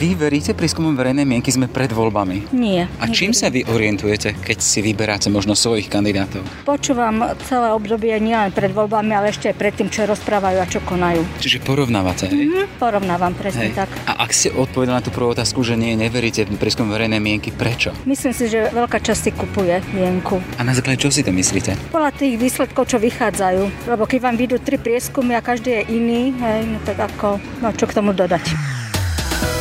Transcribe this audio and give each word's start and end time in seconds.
Vy 0.00 0.16
veríte 0.16 0.56
prieskumom 0.56 0.96
verejnej 0.96 1.28
mienky? 1.28 1.52
Sme 1.52 1.68
pred 1.68 1.92
voľbami. 1.92 2.56
Nie. 2.56 2.88
A 3.04 3.12
čím 3.12 3.36
sa 3.36 3.52
vy 3.52 3.68
orientujete, 3.68 4.32
keď 4.32 4.56
si 4.56 4.80
vyberáte 4.80 5.28
možno 5.28 5.52
svojich 5.52 5.92
kandidátov? 5.92 6.40
Počúvam 6.64 7.36
celé 7.44 7.68
obdobie 7.68 8.16
nielen 8.16 8.48
pred 8.48 8.72
voľbami, 8.72 9.12
ale 9.12 9.28
ešte 9.28 9.52
aj 9.52 9.60
pred 9.60 9.76
tým, 9.76 9.92
čo 9.92 10.08
rozprávajú 10.08 10.56
a 10.56 10.64
čo 10.64 10.80
konajú. 10.88 11.20
Čiže 11.44 11.60
porovnávate? 11.68 12.32
Mhm, 12.32 12.80
porovnávam 12.80 13.36
presne 13.36 13.76
Hej. 13.76 13.84
tak. 13.84 13.92
A 14.08 14.24
ak 14.24 14.32
ste 14.32 14.48
odpovedali 14.48 14.96
na 14.96 15.04
tú 15.04 15.12
prvú 15.12 15.36
otázku, 15.36 15.60
že 15.60 15.76
nie, 15.76 15.92
neveríte 15.92 16.48
prieskum 16.56 16.88
verejnej 16.88 17.20
mienky, 17.20 17.52
prečo? 17.52 17.92
Myslím 18.08 18.32
si, 18.32 18.48
že 18.48 18.72
veľká 18.72 19.04
časť 19.04 19.20
si 19.20 19.30
kupuje 19.36 19.84
mienku. 19.92 20.40
A 20.56 20.64
na 20.64 20.72
základe 20.72 21.04
čo 21.04 21.12
si 21.12 21.20
to 21.20 21.28
myslíte? 21.28 21.76
Podľa 21.92 22.16
tých 22.16 22.40
výsledkov, 22.40 22.88
čo 22.88 22.96
vychádzajú. 22.96 23.84
Lebo 23.84 24.08
keď 24.08 24.18
vám 24.24 24.40
vyjdú 24.40 24.64
tri 24.64 24.80
prieskumy 24.80 25.36
a 25.36 25.44
každý 25.44 25.84
je 25.84 25.92
iný, 25.92 26.32
hej, 26.40 26.72
no 26.72 26.80
tak 26.88 26.96
ako, 27.04 27.36
no 27.60 27.68
čo 27.76 27.84
k 27.84 28.00
tomu 28.00 28.16
dodať. 28.16 28.79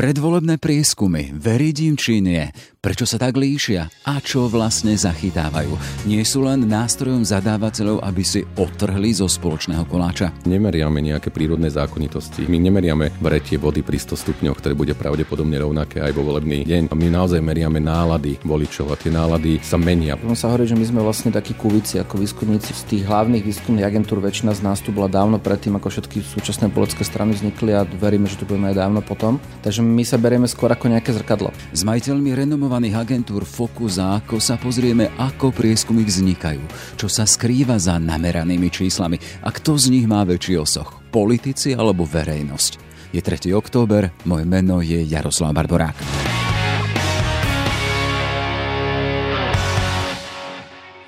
Predvolebné 0.00 0.56
prieskumy, 0.56 1.28
veriť 1.36 1.76
im 1.84 1.92
či 1.92 2.24
nie, 2.24 2.48
prečo 2.80 3.04
sa 3.04 3.20
tak 3.20 3.36
líšia 3.36 4.08
a 4.08 4.16
čo 4.24 4.48
vlastne 4.48 4.96
zachytávajú. 4.96 5.76
Nie 6.08 6.24
sú 6.24 6.40
len 6.40 6.64
nástrojom 6.64 7.20
zadávateľov, 7.20 8.00
aby 8.00 8.24
si 8.24 8.40
otrhli 8.56 9.12
zo 9.12 9.28
spoločného 9.28 9.84
koláča. 9.84 10.32
Nemeriame 10.48 11.04
nejaké 11.04 11.28
prírodné 11.28 11.68
zákonitosti. 11.68 12.48
My 12.48 12.56
nemeriame 12.56 13.12
vretie 13.20 13.60
vody 13.60 13.84
pri 13.84 14.00
100 14.00 14.24
stupňoch, 14.24 14.56
ktoré 14.56 14.72
bude 14.72 14.96
pravdepodobne 14.96 15.60
rovnaké 15.60 16.00
aj 16.00 16.16
vo 16.16 16.24
volebný 16.24 16.64
deň. 16.64 16.88
A 16.88 16.96
my 16.96 17.06
naozaj 17.12 17.44
meriame 17.44 17.84
nálady 17.84 18.40
voličov 18.40 18.88
a 18.88 18.96
tie 18.96 19.12
nálady 19.12 19.60
sa 19.60 19.76
menia. 19.76 20.16
On 20.24 20.32
sa 20.32 20.48
hovorí, 20.48 20.64
že 20.64 20.80
my 20.80 20.86
sme 20.88 21.04
vlastne 21.04 21.28
takí 21.28 21.52
kuvici 21.52 22.00
ako 22.00 22.24
výskumníci 22.24 22.72
z 22.72 22.82
tých 22.88 23.02
hlavných 23.04 23.44
výskumných 23.44 23.84
agentúr. 23.84 24.24
Väčšina 24.24 24.56
z 24.56 24.64
nás 24.64 24.80
tu 24.80 24.96
bola 24.96 25.12
dávno 25.12 25.36
predtým, 25.36 25.76
ako 25.76 25.92
všetky 25.92 26.24
súčasné 26.24 26.72
politické 26.72 27.04
strany 27.04 27.36
vznikli 27.36 27.76
a 27.76 27.84
veríme, 27.84 28.24
že 28.24 28.40
tu 28.40 28.48
budeme 28.48 28.72
aj 28.72 28.80
dávno 28.80 29.04
potom. 29.04 29.36
Takže 29.60 29.89
my 29.90 30.06
sa 30.06 30.16
berieme 30.16 30.46
skôr 30.46 30.70
ako 30.70 30.88
nejaké 30.88 31.10
zrkadlo. 31.12 31.50
S 31.74 31.82
majiteľmi 31.82 32.32
renomovaných 32.32 32.96
agentúr 32.96 33.42
Focus 33.42 33.98
a 33.98 34.22
Ako 34.22 34.38
sa 34.38 34.56
pozrieme, 34.56 35.10
ako 35.18 35.50
prieskumy 35.50 36.06
vznikajú, 36.06 36.62
čo 36.96 37.10
sa 37.10 37.26
skrýva 37.26 37.76
za 37.76 37.98
nameranými 37.98 38.70
číslami 38.70 39.18
a 39.42 39.50
kto 39.50 39.76
z 39.76 39.92
nich 39.92 40.06
má 40.06 40.22
väčší 40.22 40.56
osoch, 40.56 41.02
politici 41.10 41.74
alebo 41.74 42.06
verejnosť. 42.06 42.72
Je 43.10 43.18
3. 43.18 43.50
október, 43.52 44.14
moje 44.22 44.46
meno 44.46 44.78
je 44.78 45.02
Jaroslav 45.02 45.50
Barborák. 45.50 46.39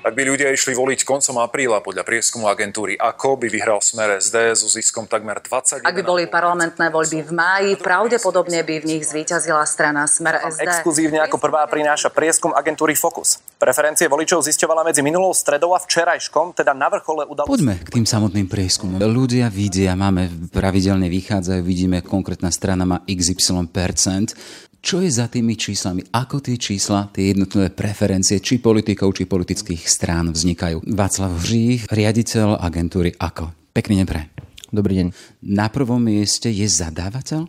Ak 0.03 0.19
by 0.19 0.27
ľudia 0.27 0.51
išli 0.51 0.75
voliť 0.75 1.07
koncom 1.07 1.39
apríla 1.39 1.79
podľa 1.79 2.03
prieskumu 2.03 2.51
agentúry 2.51 2.99
AKO, 2.99 3.39
by 3.39 3.47
vyhral 3.47 3.79
smer 3.79 4.19
SD 4.19 4.51
so 4.51 4.67
ziskom 4.67 5.07
takmer 5.07 5.39
20. 5.39 5.79
Ak 5.79 5.95
by 5.95 6.03
boli 6.03 6.27
parlamentné 6.27 6.91
voľby 6.91 7.23
v 7.23 7.31
máji, 7.31 7.71
pravdepodobne 7.79 8.67
by 8.67 8.83
v 8.83 8.85
nich 8.91 9.07
zvíťazila 9.07 9.63
strana 9.63 10.03
Smer 10.03 10.43
SD. 10.43 10.67
Exkluzívne 10.67 11.23
ako 11.23 11.39
prvá 11.39 11.63
prináša 11.71 12.11
prieskum 12.11 12.51
agentúry 12.51 12.99
Focus. 12.99 13.39
Preferencie 13.55 14.11
voličov 14.11 14.43
zisťovala 14.43 14.83
medzi 14.83 14.99
minulou 14.99 15.31
stredou 15.31 15.71
a 15.71 15.79
včerajškom, 15.79 16.51
teda 16.51 16.75
na 16.75 16.91
vrchole 16.91 17.23
udalosti. 17.23 17.55
Poďme 17.55 17.79
k 17.79 17.89
tým 17.95 18.03
samotným 18.03 18.51
prieskumom. 18.51 18.99
Ľudia 18.99 19.47
vidia, 19.47 19.95
máme 19.95 20.51
pravidelne 20.51 21.07
vychádzajú, 21.07 21.63
vidíme, 21.63 22.03
konkrétna 22.03 22.51
strana 22.51 22.83
má 22.83 22.99
XY 23.07 23.71
percent. 23.71 24.35
Čo 24.83 24.99
je 24.99 25.07
za 25.07 25.31
tými 25.31 25.55
číslami? 25.55 26.03
Ako 26.11 26.43
tie 26.43 26.59
čísla, 26.59 27.07
tie 27.15 27.31
jednotlivé 27.31 27.71
preferencie, 27.71 28.43
či 28.43 28.59
politikov, 28.59 29.15
či 29.15 29.23
politických 29.23 29.79
strán 29.87 30.35
vznikajú? 30.35 30.83
Václav 30.83 31.39
Hřích, 31.39 31.87
riaditeľ 31.87 32.59
agentúry 32.59 33.15
AKO. 33.15 33.55
Pekný 33.71 34.03
deň 34.03 34.07
pre. 34.11 34.27
Dobrý 34.75 34.99
deň. 34.99 35.07
Na 35.39 35.71
prvom 35.71 36.03
mieste 36.03 36.51
je 36.51 36.67
zadávateľ? 36.67 37.47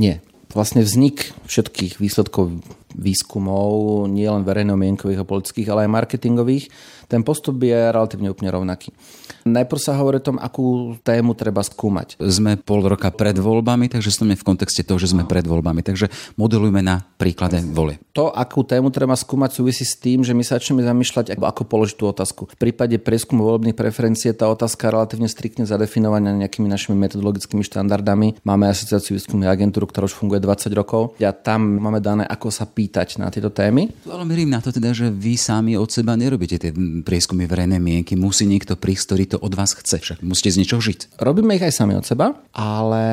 Nie. 0.00 0.24
Vlastne 0.56 0.80
vznik 0.80 1.36
všetkých 1.44 2.00
výsledkov 2.00 2.64
výskumov, 2.96 4.06
nie 4.10 4.26
len 4.26 4.42
verejno-mienkových 4.42 5.22
a 5.22 5.28
politických, 5.28 5.68
ale 5.70 5.86
aj 5.86 5.94
marketingových, 5.94 6.64
ten 7.10 7.26
postup 7.26 7.58
je 7.58 7.74
relatívne 7.74 8.30
úplne 8.30 8.54
rovnaký. 8.54 8.94
Najprv 9.42 9.80
sa 9.82 9.98
hovorí 9.98 10.20
o 10.20 10.26
tom, 10.30 10.38
akú 10.38 10.94
tému 11.02 11.34
treba 11.34 11.64
skúmať. 11.64 12.20
Sme 12.22 12.54
pol 12.60 12.86
roka 12.86 13.10
pred 13.10 13.34
voľbami, 13.34 13.90
takže 13.90 14.12
sme 14.12 14.38
v 14.38 14.46
kontexte 14.46 14.86
toho, 14.86 15.00
že 15.00 15.10
sme 15.10 15.26
pred 15.26 15.42
voľbami. 15.42 15.82
Takže 15.82 16.06
modelujme 16.36 16.84
na 16.84 17.02
príklade 17.18 17.58
volie. 17.72 17.98
To, 18.14 18.30
akú 18.30 18.62
tému 18.62 18.92
treba 18.94 19.16
skúmať, 19.16 19.50
súvisí 19.58 19.82
s 19.82 19.96
tým, 19.98 20.22
že 20.22 20.36
my 20.36 20.44
sa 20.46 20.60
začneme 20.60 20.84
zamýšľať, 20.84 21.40
ako, 21.40 21.62
položiť 21.66 21.96
tú 21.98 22.04
otázku. 22.12 22.42
V 22.52 22.58
prípade 22.60 22.94
prieskumu 23.00 23.42
volebných 23.42 23.74
preferencií 23.74 24.30
je 24.30 24.38
tá 24.38 24.46
otázka 24.46 24.92
relatívne 24.92 25.26
striktne 25.26 25.64
zadefinovaná 25.64 26.30
nejakými 26.36 26.68
našimi 26.68 26.94
metodologickými 27.00 27.64
štandardami. 27.64 28.44
Máme 28.44 28.68
asociáciu 28.68 29.16
výskumných 29.16 29.50
agentúr, 29.50 29.88
ktorá 29.88 30.06
už 30.06 30.14
funguje 30.14 30.38
20 30.38 30.68
rokov. 30.76 31.16
A 31.18 31.32
tam 31.32 31.80
máme 31.80 31.98
dané, 31.98 32.28
ako 32.28 32.52
sa 32.52 32.68
pýtať 32.80 33.20
na 33.20 33.28
tieto 33.28 33.52
témy. 33.52 33.92
Ale 34.08 34.24
merím 34.24 34.56
na 34.56 34.64
to 34.64 34.72
teda, 34.72 34.96
že 34.96 35.12
vy 35.12 35.36
sami 35.36 35.76
od 35.76 35.92
seba 35.92 36.16
nerobíte 36.16 36.56
tie 36.56 36.72
prieskumy 37.04 37.44
verejnej 37.44 37.76
mienky. 37.76 38.16
Musí 38.16 38.48
niekto 38.48 38.72
prísť, 38.80 39.04
ktorý 39.04 39.24
to 39.28 39.36
od 39.36 39.52
vás 39.52 39.76
chce. 39.76 40.00
Však 40.00 40.18
musíte 40.24 40.56
z 40.56 40.64
niečoho 40.64 40.80
žiť. 40.80 41.20
Robíme 41.20 41.60
ich 41.60 41.64
aj 41.68 41.76
sami 41.76 41.92
od 41.92 42.08
seba, 42.08 42.32
ale 42.56 43.04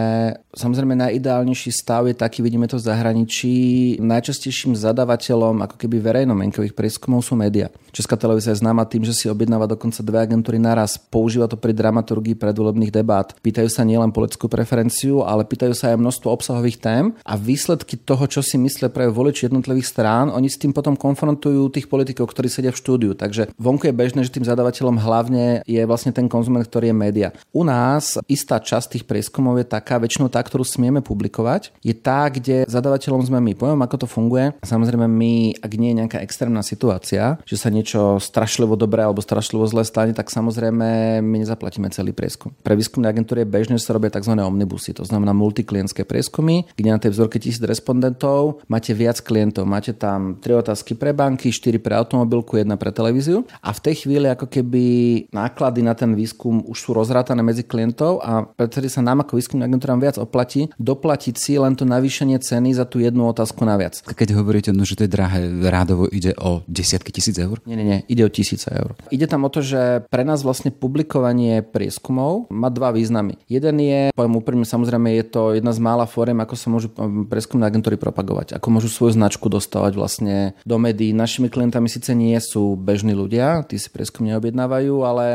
samozrejme 0.56 0.96
najideálnejší 0.96 1.76
stav 1.76 2.08
je 2.08 2.16
taký, 2.16 2.40
vidíme 2.40 2.72
to 2.72 2.80
v 2.80 2.88
zahraničí. 2.88 3.56
Najčastejším 4.00 4.80
zadávateľom 4.80 5.60
ako 5.68 5.76
keby 5.76 6.00
verejnomenkových 6.00 6.72
prieskumov 6.72 7.28
sú 7.28 7.36
médiá. 7.36 7.68
Česká 7.92 8.16
televízia 8.16 8.56
je 8.56 8.62
známa 8.62 8.88
tým, 8.88 9.04
že 9.04 9.12
si 9.12 9.26
objednáva 9.28 9.68
dokonca 9.68 10.00
dve 10.06 10.22
agentúry 10.24 10.62
naraz. 10.62 10.96
Používa 10.96 11.50
to 11.50 11.60
pri 11.60 11.76
dramaturgii 11.76 12.38
predvolebných 12.38 12.94
debát. 12.94 13.34
Pýtajú 13.42 13.68
sa 13.68 13.84
nielen 13.84 14.14
politickú 14.14 14.46
preferenciu, 14.48 15.26
ale 15.26 15.44
pýtajú 15.44 15.74
sa 15.74 15.92
aj 15.92 16.00
množstvo 16.00 16.28
obsahových 16.30 16.78
tém 16.78 17.04
a 17.26 17.34
výsledky 17.34 17.98
toho, 17.98 18.30
čo 18.30 18.46
si 18.46 18.56
myslia 18.62 18.94
pre 18.94 19.10
voliči 19.10 19.50
jednotlivých 19.58 19.90
strán, 19.90 20.30
oni 20.30 20.48
s 20.48 20.62
tým 20.62 20.72
potom 20.72 20.94
konfrontujú 20.94 21.74
tých 21.74 21.90
politikov, 21.90 22.30
ktorí 22.30 22.48
sedia 22.48 22.72
v 22.72 22.80
štúdiu. 22.80 23.12
Takže 23.18 23.52
vonku 23.58 23.90
je 23.90 23.98
bežné, 23.98 24.22
že 24.24 24.34
tým 24.34 24.46
zadávateľom 24.46 25.02
hlavne 25.02 25.66
je 25.66 25.82
vlastne 25.90 26.14
ten 26.14 26.30
konzument, 26.30 26.64
ktorý 26.64 26.94
je 26.94 26.96
média. 26.96 27.30
U 27.52 27.66
nás 27.66 28.22
istá 28.30 28.62
časť 28.62 28.98
tých 28.98 29.06
prieskumov 29.10 29.58
je 29.58 29.66
taká, 29.66 29.98
väčšinou 29.98 30.30
tá, 30.30 30.40
ktorú 30.46 30.62
smieme 30.62 31.02
publikovať, 31.02 31.74
je 31.82 31.96
tá, 31.98 32.30
kde 32.30 32.70
zadávateľom 32.70 33.26
sme 33.26 33.40
my. 33.42 33.54
Poviem, 33.58 33.82
ako 33.82 34.06
to 34.06 34.08
funguje. 34.08 34.54
Samozrejme, 34.62 35.10
my, 35.10 35.58
ak 35.64 35.72
nie 35.76 35.92
je 35.92 36.00
nejaká 36.06 36.20
extrémna 36.22 36.62
situácia, 36.62 37.42
že 37.48 37.58
sa 37.58 37.74
niečo 37.74 38.22
strašlivo 38.22 38.78
dobré 38.78 39.02
alebo 39.02 39.24
strašlivo 39.24 39.66
zlé 39.66 39.84
stane, 39.88 40.14
tak 40.14 40.30
samozrejme 40.30 41.20
my 41.24 41.38
nezaplatíme 41.42 41.90
celý 41.90 42.14
prieskum. 42.14 42.54
Pre 42.62 42.76
výskumné 42.78 43.10
agentúry 43.10 43.48
že 43.48 43.84
sa 43.84 43.96
robia 43.96 44.14
tzv. 44.14 44.34
omnibusy, 44.38 44.94
to 44.94 45.04
znamená 45.04 45.34
multiklientské 45.34 46.06
prieskumy, 46.06 46.70
kde 46.76 46.90
na 46.94 47.02
tej 47.02 47.16
vzorke 47.16 47.42
tisíc 47.42 47.64
respondentov 47.64 48.62
máte 48.68 48.92
viac 48.94 49.24
klientov. 49.24 49.47
Máte 49.68 49.94
tam 49.94 50.40
tri 50.40 50.56
otázky 50.56 50.98
pre 50.98 51.14
banky, 51.14 51.54
štyri 51.54 51.78
pre 51.78 51.96
automobilku, 51.96 52.58
jedna 52.58 52.76
pre 52.80 52.90
televíziu 52.90 53.46
a 53.62 53.70
v 53.76 53.84
tej 53.84 54.06
chvíli 54.06 54.28
ako 54.32 54.48
keby 54.50 54.84
náklady 55.30 55.84
na 55.84 55.94
ten 55.94 56.16
výskum 56.18 56.64
už 56.66 56.78
sú 56.78 56.90
rozrátané 56.96 57.44
medzi 57.46 57.68
klientov 57.68 58.24
a 58.24 58.48
pretože 58.48 58.98
sa 58.98 59.06
nám 59.06 59.22
ako 59.22 59.38
výskumným 59.38 59.70
agentúram 59.70 60.02
viac 60.02 60.18
oplatí, 60.18 60.72
doplatiť 60.82 61.36
si 61.38 61.54
len 61.62 61.78
to 61.78 61.86
navýšenie 61.86 62.40
ceny 62.42 62.74
za 62.74 62.88
tú 62.90 63.04
jednu 63.04 63.30
otázku 63.30 63.62
naviac. 63.68 64.02
Keď 64.02 64.34
hovoríte, 64.34 64.72
no, 64.74 64.88
že 64.88 64.98
to 64.98 65.06
je 65.06 65.12
drahé, 65.14 65.46
rádovo 65.68 66.10
ide 66.10 66.34
o 66.42 66.66
desiatky 66.66 67.14
tisíc 67.14 67.38
eur? 67.38 67.62
Nie, 67.70 67.78
nie, 67.78 67.86
nie, 67.86 68.00
ide 68.10 68.26
o 68.26 68.32
tisíce 68.34 68.72
eur. 68.74 68.98
Ide 69.14 69.30
tam 69.30 69.46
o 69.46 69.54
to, 69.54 69.62
že 69.62 70.08
pre 70.10 70.26
nás 70.26 70.42
vlastne 70.42 70.74
publikovanie 70.74 71.62
prieskumov 71.62 72.50
má 72.50 72.74
dva 72.74 72.90
významy. 72.90 73.38
Jeden 73.46 73.78
je, 73.78 74.10
poviem 74.18 74.40
úprimne, 74.42 74.66
samozrejme 74.66 75.14
je 75.22 75.26
to 75.30 75.42
jedna 75.54 75.70
z 75.76 75.80
mála 75.84 76.10
fóriem, 76.10 76.42
ako 76.42 76.56
sa 76.58 76.68
môžu 76.74 76.90
um, 76.98 77.30
prieskumné 77.30 77.70
agentúry 77.70 78.00
propagovať, 78.00 78.58
ako 78.58 78.68
môžu 78.74 78.90
svoju 78.90 79.14
značku 79.14 79.37
dostávať 79.46 79.94
vlastne 79.94 80.58
do 80.66 80.82
médií. 80.82 81.14
Našimi 81.14 81.54
klientami 81.54 81.86
síce 81.86 82.18
nie 82.18 82.34
sú 82.42 82.74
bežní 82.74 83.14
ľudia, 83.14 83.62
tí 83.70 83.78
si 83.78 83.94
prieskum 83.94 84.26
neobjednávajú, 84.26 85.06
ale 85.06 85.26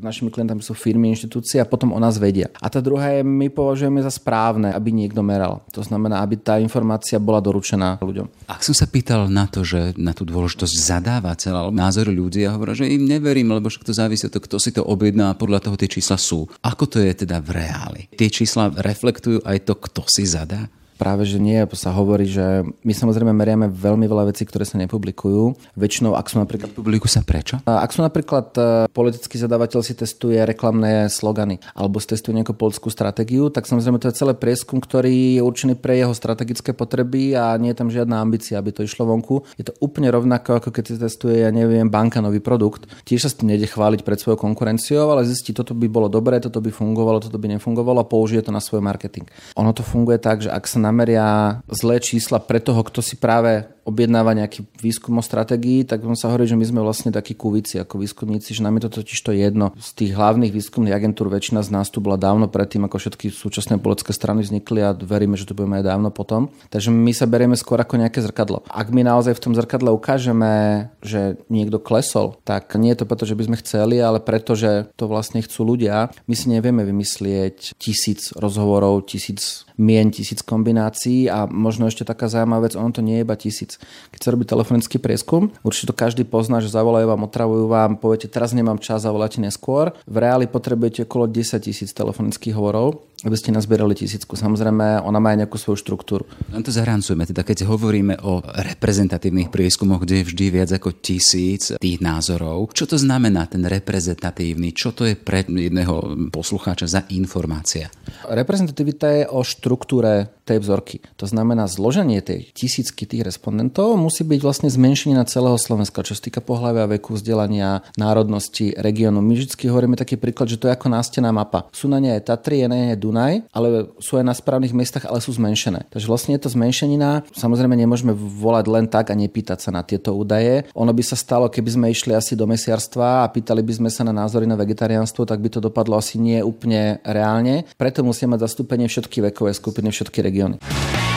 našimi 0.00 0.32
klientami 0.32 0.64
sú 0.64 0.72
firmy, 0.72 1.12
inštitúcie 1.12 1.60
a 1.60 1.68
potom 1.68 1.92
o 1.92 2.00
nás 2.00 2.16
vedia. 2.16 2.48
A 2.56 2.72
tá 2.72 2.80
druhá 2.80 3.12
je, 3.12 3.20
my 3.20 3.52
považujeme 3.52 4.00
za 4.00 4.08
správne, 4.08 4.72
aby 4.72 4.88
niekto 4.96 5.20
meral. 5.20 5.60
To 5.76 5.84
znamená, 5.84 6.24
aby 6.24 6.40
tá 6.40 6.56
informácia 6.56 7.20
bola 7.20 7.44
doručená 7.44 8.00
ľuďom. 8.00 8.48
Ak 8.48 8.64
som 8.64 8.72
sa 8.72 8.88
pýtal 8.88 9.28
na 9.28 9.44
to, 9.44 9.60
že 9.60 9.92
na 10.00 10.16
tú 10.16 10.24
dôležitosť 10.24 10.72
zadávateľ 10.72 11.52
alebo 11.52 11.74
názor 11.76 12.08
ľudí, 12.08 12.48
ja 12.48 12.56
hovorím, 12.56 12.78
že 12.78 12.88
im 12.88 13.04
neverím, 13.04 13.52
lebo 13.52 13.68
však 13.68 13.84
to 13.84 13.92
závisí 13.92 14.24
od 14.24 14.32
toho, 14.32 14.46
kto 14.48 14.56
si 14.56 14.70
to 14.72 14.80
objedná 14.86 15.34
a 15.34 15.38
podľa 15.38 15.68
toho 15.68 15.76
tie 15.76 15.90
čísla 15.90 16.16
sú. 16.16 16.48
Ako 16.62 16.86
to 16.88 17.02
je 17.02 17.26
teda 17.26 17.42
v 17.42 17.50
reáli? 17.60 18.02
Tie 18.14 18.30
čísla 18.30 18.70
reflektujú 18.70 19.42
aj 19.42 19.58
to, 19.66 19.74
kto 19.76 20.00
si 20.06 20.24
zadá? 20.24 20.70
Práve, 21.02 21.26
že 21.26 21.42
nie. 21.42 21.58
Sa 21.74 21.90
hovorí, 21.90 22.30
že 22.30 22.62
my 22.62 22.94
samozrejme 22.94 23.34
meriame 23.34 23.66
veľmi 23.66 24.06
veľa 24.06 24.30
vecí, 24.30 24.46
ktoré 24.46 24.62
sa 24.62 24.78
nepublikujú. 24.78 25.74
Väčšinou, 25.74 26.14
ak 26.14 26.30
sú 26.30 26.38
napríklad... 26.38 26.70
Publikujú 26.78 27.10
sa 27.10 27.26
prečo? 27.26 27.58
Ak 27.66 27.90
sú 27.90 28.06
napríklad 28.06 28.54
e, 28.54 28.86
politický 28.86 29.34
zadavateľ 29.34 29.82
si 29.82 29.98
testuje 29.98 30.38
reklamné 30.46 31.10
slogany 31.10 31.58
alebo 31.74 31.98
testuje 31.98 32.38
nejakú 32.38 32.54
politickú 32.54 32.86
stratégiu, 32.86 33.50
tak 33.50 33.66
samozrejme 33.66 33.98
to 33.98 34.14
je 34.14 34.18
celý 34.22 34.38
prieskum, 34.38 34.78
ktorý 34.78 35.40
je 35.40 35.42
určený 35.42 35.74
pre 35.74 35.98
jeho 35.98 36.14
strategické 36.14 36.70
potreby 36.70 37.34
a 37.34 37.58
nie 37.58 37.74
je 37.74 37.78
tam 37.82 37.90
žiadna 37.90 38.22
ambícia, 38.22 38.54
aby 38.60 38.70
to 38.70 38.86
išlo 38.86 39.02
vonku. 39.08 39.42
Je 39.58 39.66
to 39.66 39.74
úplne 39.82 40.06
rovnako, 40.06 40.62
ako 40.62 40.70
keď 40.70 40.84
si 40.86 40.94
testuje, 41.02 41.42
ja 41.42 41.50
neviem, 41.50 41.90
banka 41.90 42.22
nový 42.22 42.38
produkt. 42.38 42.86
Tiež 43.02 43.26
sa 43.26 43.30
s 43.32 43.42
tým 43.42 43.50
nejde 43.50 43.66
chváliť 43.66 44.06
pred 44.06 44.22
svojou 44.22 44.38
konkurenciou, 44.38 45.10
ale 45.10 45.26
zistí, 45.26 45.50
toto 45.50 45.74
by 45.74 45.90
bolo 45.90 46.06
dobré, 46.06 46.38
toto 46.38 46.62
by 46.62 46.70
fungovalo, 46.70 47.18
toto 47.18 47.42
by 47.42 47.58
nefungovalo 47.58 48.04
a 48.04 48.06
použije 48.06 48.46
to 48.46 48.54
na 48.54 48.62
svoj 48.62 48.84
marketing. 48.84 49.26
Ono 49.58 49.74
to 49.74 49.82
funguje 49.82 50.22
tak, 50.22 50.46
že 50.46 50.52
ak 50.52 50.68
sa 50.68 50.91
nameria 50.92 51.58
zlé 51.72 51.96
čísla 51.96 52.36
pre 52.38 52.60
toho, 52.60 52.84
kto 52.84 53.00
si 53.00 53.16
práve 53.16 53.64
objednáva 53.82 54.32
nejaký 54.36 54.66
výskum 54.78 55.18
o 55.18 55.24
stratégii, 55.24 55.84
tak 55.86 56.02
on 56.06 56.14
sa 56.14 56.30
hovorí, 56.30 56.46
že 56.46 56.58
my 56.58 56.62
sme 56.62 56.80
vlastne 56.82 57.10
takí 57.10 57.34
kuvici 57.34 57.82
ako 57.82 57.98
výskumníci, 57.98 58.54
že 58.54 58.62
nám 58.62 58.78
je 58.78 58.82
to 58.86 59.02
totiž 59.02 59.18
to 59.18 59.32
jedno. 59.34 59.74
Z 59.78 59.90
tých 59.98 60.12
hlavných 60.14 60.54
výskumných 60.54 60.94
agentúr 60.94 61.26
väčšina 61.26 61.66
z 61.66 61.70
nás 61.74 61.90
tu 61.90 61.98
bola 61.98 62.14
dávno 62.14 62.46
predtým, 62.46 62.86
ako 62.86 62.98
všetky 62.98 63.34
súčasné 63.34 63.82
politické 63.82 64.14
strany 64.14 64.46
vznikli 64.46 64.80
a 64.82 64.94
veríme, 64.94 65.34
že 65.34 65.50
to 65.50 65.58
budeme 65.58 65.82
aj 65.82 65.86
dávno 65.86 66.08
potom. 66.14 66.54
Takže 66.70 66.94
my 66.94 67.10
sa 67.10 67.26
berieme 67.26 67.58
skôr 67.58 67.82
ako 67.82 67.98
nejaké 67.98 68.22
zrkadlo. 68.22 68.62
Ak 68.70 68.94
my 68.94 69.02
naozaj 69.02 69.34
v 69.34 69.42
tom 69.50 69.54
zrkadle 69.58 69.90
ukážeme, 69.90 70.88
že 71.02 71.40
niekto 71.50 71.82
klesol, 71.82 72.38
tak 72.46 72.74
nie 72.78 72.94
je 72.94 73.02
to 73.02 73.08
preto, 73.10 73.24
že 73.26 73.34
by 73.34 73.42
sme 73.50 73.56
chceli, 73.60 73.98
ale 73.98 74.22
preto, 74.22 74.54
že 74.54 74.90
to 74.94 75.10
vlastne 75.10 75.42
chcú 75.42 75.74
ľudia. 75.74 76.14
My 76.30 76.34
si 76.38 76.46
nevieme 76.48 76.86
vymyslieť 76.86 77.74
tisíc 77.76 78.30
rozhovorov, 78.38 79.10
tisíc 79.10 79.66
mien, 79.80 80.12
tisíc 80.12 80.44
kombinácií 80.44 81.26
a 81.32 81.48
možno 81.48 81.88
ešte 81.88 82.04
taká 82.04 82.28
zaujímavá 82.28 82.68
vec, 82.68 82.74
ono 82.76 82.92
to 82.92 83.02
nie 83.02 83.20
je 83.20 83.24
iba 83.24 83.36
tisíc. 83.36 83.71
Keď 84.12 84.20
sa 84.20 84.32
robí 84.32 84.44
telefonický 84.48 84.96
prieskum, 84.98 85.54
určite 85.62 85.92
to 85.92 85.94
každý 85.94 86.24
pozná, 86.26 86.58
že 86.58 86.72
zavolajú 86.72 87.06
vám, 87.06 87.26
otravujú 87.28 87.66
vám, 87.70 88.00
poviete, 88.00 88.26
teraz 88.26 88.56
nemám 88.56 88.80
čas, 88.82 89.04
zavoláte 89.04 89.38
neskôr. 89.38 89.94
V 90.04 90.16
reáli 90.16 90.50
potrebujete 90.50 91.06
okolo 91.06 91.28
10 91.28 91.62
tisíc 91.62 91.90
telefonických 91.92 92.56
hovorov 92.56 93.12
aby 93.22 93.36
ste 93.38 93.54
nazbierali 93.54 93.94
tisícku. 93.94 94.34
Samozrejme, 94.34 95.02
ona 95.02 95.18
má 95.22 95.34
aj 95.34 95.46
nejakú 95.46 95.56
svoju 95.58 95.78
štruktúru. 95.78 96.26
Len 96.50 96.62
to 96.62 96.74
zahrancujeme. 96.74 97.22
Teda 97.22 97.46
keď 97.46 97.70
hovoríme 97.70 98.18
o 98.26 98.42
reprezentatívnych 98.42 99.48
prieskumoch, 99.48 100.02
kde 100.02 100.22
je 100.22 100.28
vždy 100.34 100.44
viac 100.50 100.70
ako 100.74 100.98
tisíc 100.98 101.70
tých 101.78 101.98
názorov, 102.02 102.74
čo 102.74 102.90
to 102.90 102.98
znamená 102.98 103.46
ten 103.46 103.62
reprezentatívny? 103.62 104.74
Čo 104.74 104.90
to 104.90 105.06
je 105.06 105.14
pre 105.14 105.46
jedného 105.46 106.28
poslucháča 106.34 106.86
za 106.90 107.00
informácia? 107.14 107.86
Reprezentativita 108.26 109.06
je 109.22 109.24
o 109.30 109.46
štruktúre 109.46 110.41
tej 110.42 110.58
vzorky. 110.62 111.02
To 111.18 111.26
znamená, 111.26 111.70
zloženie 111.70 112.18
tej 112.22 112.50
tisícky 112.52 113.06
tých 113.06 113.22
respondentov 113.22 113.94
musí 113.94 114.26
byť 114.26 114.40
vlastne 114.42 114.68
na 115.14 115.24
celého 115.26 115.54
Slovenska, 115.58 116.02
čo 116.02 116.18
sa 116.18 116.22
týka 116.22 116.42
pohľavia, 116.42 116.90
veku, 116.98 117.14
vzdelania, 117.14 117.86
národnosti, 117.94 118.74
regiónu. 118.74 119.22
My 119.22 119.38
vždy 119.38 119.54
hovoríme 119.70 119.94
taký 119.94 120.18
príklad, 120.18 120.50
že 120.50 120.58
to 120.58 120.66
je 120.66 120.74
ako 120.74 120.90
nástená 120.90 121.30
mapa. 121.30 121.70
Sú 121.70 121.86
na 121.86 122.02
nej 122.02 122.18
Tatry, 122.22 122.64
je 122.64 122.68
na 122.70 122.76
nej 122.90 122.98
Dunaj, 122.98 123.46
ale 123.54 123.90
sú 124.02 124.18
aj 124.18 124.24
na 124.26 124.34
správnych 124.34 124.74
miestach, 124.74 125.06
ale 125.06 125.22
sú 125.22 125.30
zmenšené. 125.34 125.86
Takže 125.90 126.06
vlastne 126.10 126.34
je 126.34 126.42
to 126.42 126.50
zmenšenina. 126.50 127.22
Samozrejme 127.34 127.74
nemôžeme 127.78 128.14
volať 128.14 128.64
len 128.70 128.86
tak 128.90 129.10
a 129.10 129.18
nepýtať 129.18 129.58
sa 129.62 129.70
na 129.70 129.86
tieto 129.86 130.14
údaje. 130.14 130.66
Ono 130.74 130.90
by 130.90 131.02
sa 131.02 131.14
stalo, 131.14 131.46
keby 131.46 131.70
sme 131.70 131.86
išli 131.94 132.12
asi 132.16 132.34
do 132.34 132.48
mesiarstva 132.50 133.22
a 133.22 133.30
pýtali 133.30 133.62
by 133.62 133.72
sme 133.78 133.90
sa 133.90 134.02
na 134.02 134.10
názory 134.10 134.46
na 134.46 134.58
vegetariánstvo, 134.58 135.22
tak 135.22 135.38
by 135.38 135.48
to 135.52 135.60
dopadlo 135.62 135.98
asi 135.98 136.18
nie 136.18 136.42
úplne 136.42 136.98
reálne. 137.06 137.68
Preto 137.78 138.02
musíme 138.02 138.34
mať 138.34 138.50
zastúpenie 138.50 138.90
všetky 138.90 139.22
vekové 139.30 139.54
skupiny, 139.54 139.92
všetky 139.92 140.18
regiones. 140.32 141.11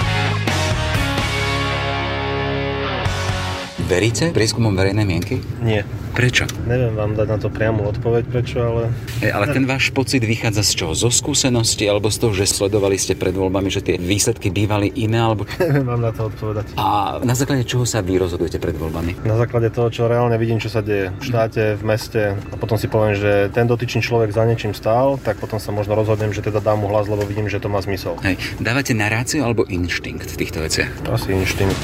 Veríte 3.85 4.33
prieskumom 4.33 4.73
verejnej 4.73 5.05
mienky? 5.05 5.37
Nie. 5.61 5.85
Prečo? 6.15 6.49
Neviem 6.65 6.95
vám 6.95 7.13
dať 7.13 7.27
na 7.27 7.37
to 7.37 7.51
priamu 7.51 7.85
odpoveď, 7.91 8.23
prečo, 8.31 8.57
ale... 8.63 8.89
E, 9.19 9.29
ale 9.29 9.51
ten 9.51 9.67
váš 9.67 9.91
pocit 9.91 10.23
vychádza 10.23 10.63
z 10.63 10.71
čoho? 10.73 10.93
Zo 10.95 11.11
skúsenosti 11.13 11.85
alebo 11.85 12.09
z 12.09 12.17
toho, 12.23 12.33
že 12.33 12.49
sledovali 12.49 12.97
ste 12.97 13.13
pred 13.19 13.35
voľbami, 13.35 13.69
že 13.69 13.85
tie 13.85 14.01
výsledky 14.01 14.49
bývali 14.49 14.89
iné? 14.95 15.21
Alebo... 15.21 15.45
Neviem 15.61 15.85
vám 15.85 16.01
na 16.01 16.09
to 16.15 16.33
odpovedať. 16.33 16.73
A 16.81 17.19
na 17.21 17.37
základe 17.37 17.67
čoho 17.67 17.85
sa 17.85 18.01
vy 18.01 18.17
rozhodujete 18.17 18.57
pred 18.57 18.73
voľbami? 18.73 19.27
Na 19.27 19.37
základe 19.37 19.69
toho, 19.69 19.91
čo 19.93 20.09
reálne 20.09 20.39
vidím, 20.41 20.57
čo 20.57 20.71
sa 20.71 20.81
deje 20.81 21.13
v 21.13 21.21
štáte, 21.21 21.77
v 21.77 21.83
meste 21.83 22.23
a 22.41 22.55
potom 22.57 22.79
si 22.79 22.89
poviem, 22.89 23.13
že 23.13 23.53
ten 23.53 23.69
dotyčný 23.69 24.01
človek 24.01 24.33
za 24.33 24.47
niečím 24.47 24.73
stál, 24.73 25.21
tak 25.21 25.37
potom 25.37 25.61
sa 25.61 25.75
možno 25.75 25.93
rozhodnem, 25.93 26.33
že 26.33 26.41
teda 26.41 26.57
dám 26.57 26.81
mu 26.81 26.89
hlas, 26.89 27.05
lebo 27.11 27.21
vidím, 27.27 27.51
že 27.51 27.61
to 27.61 27.69
má 27.69 27.83
zmysel. 27.85 28.15
Hej. 28.25 28.39
Dávate 28.57 28.95
naráciu 28.95 29.45
alebo 29.45 29.67
inštinkt 29.67 30.31
v 30.31 30.37
týchto 30.41 30.63
veciach? 30.63 30.89
Asi 31.11 31.35
inštinkt. 31.35 31.75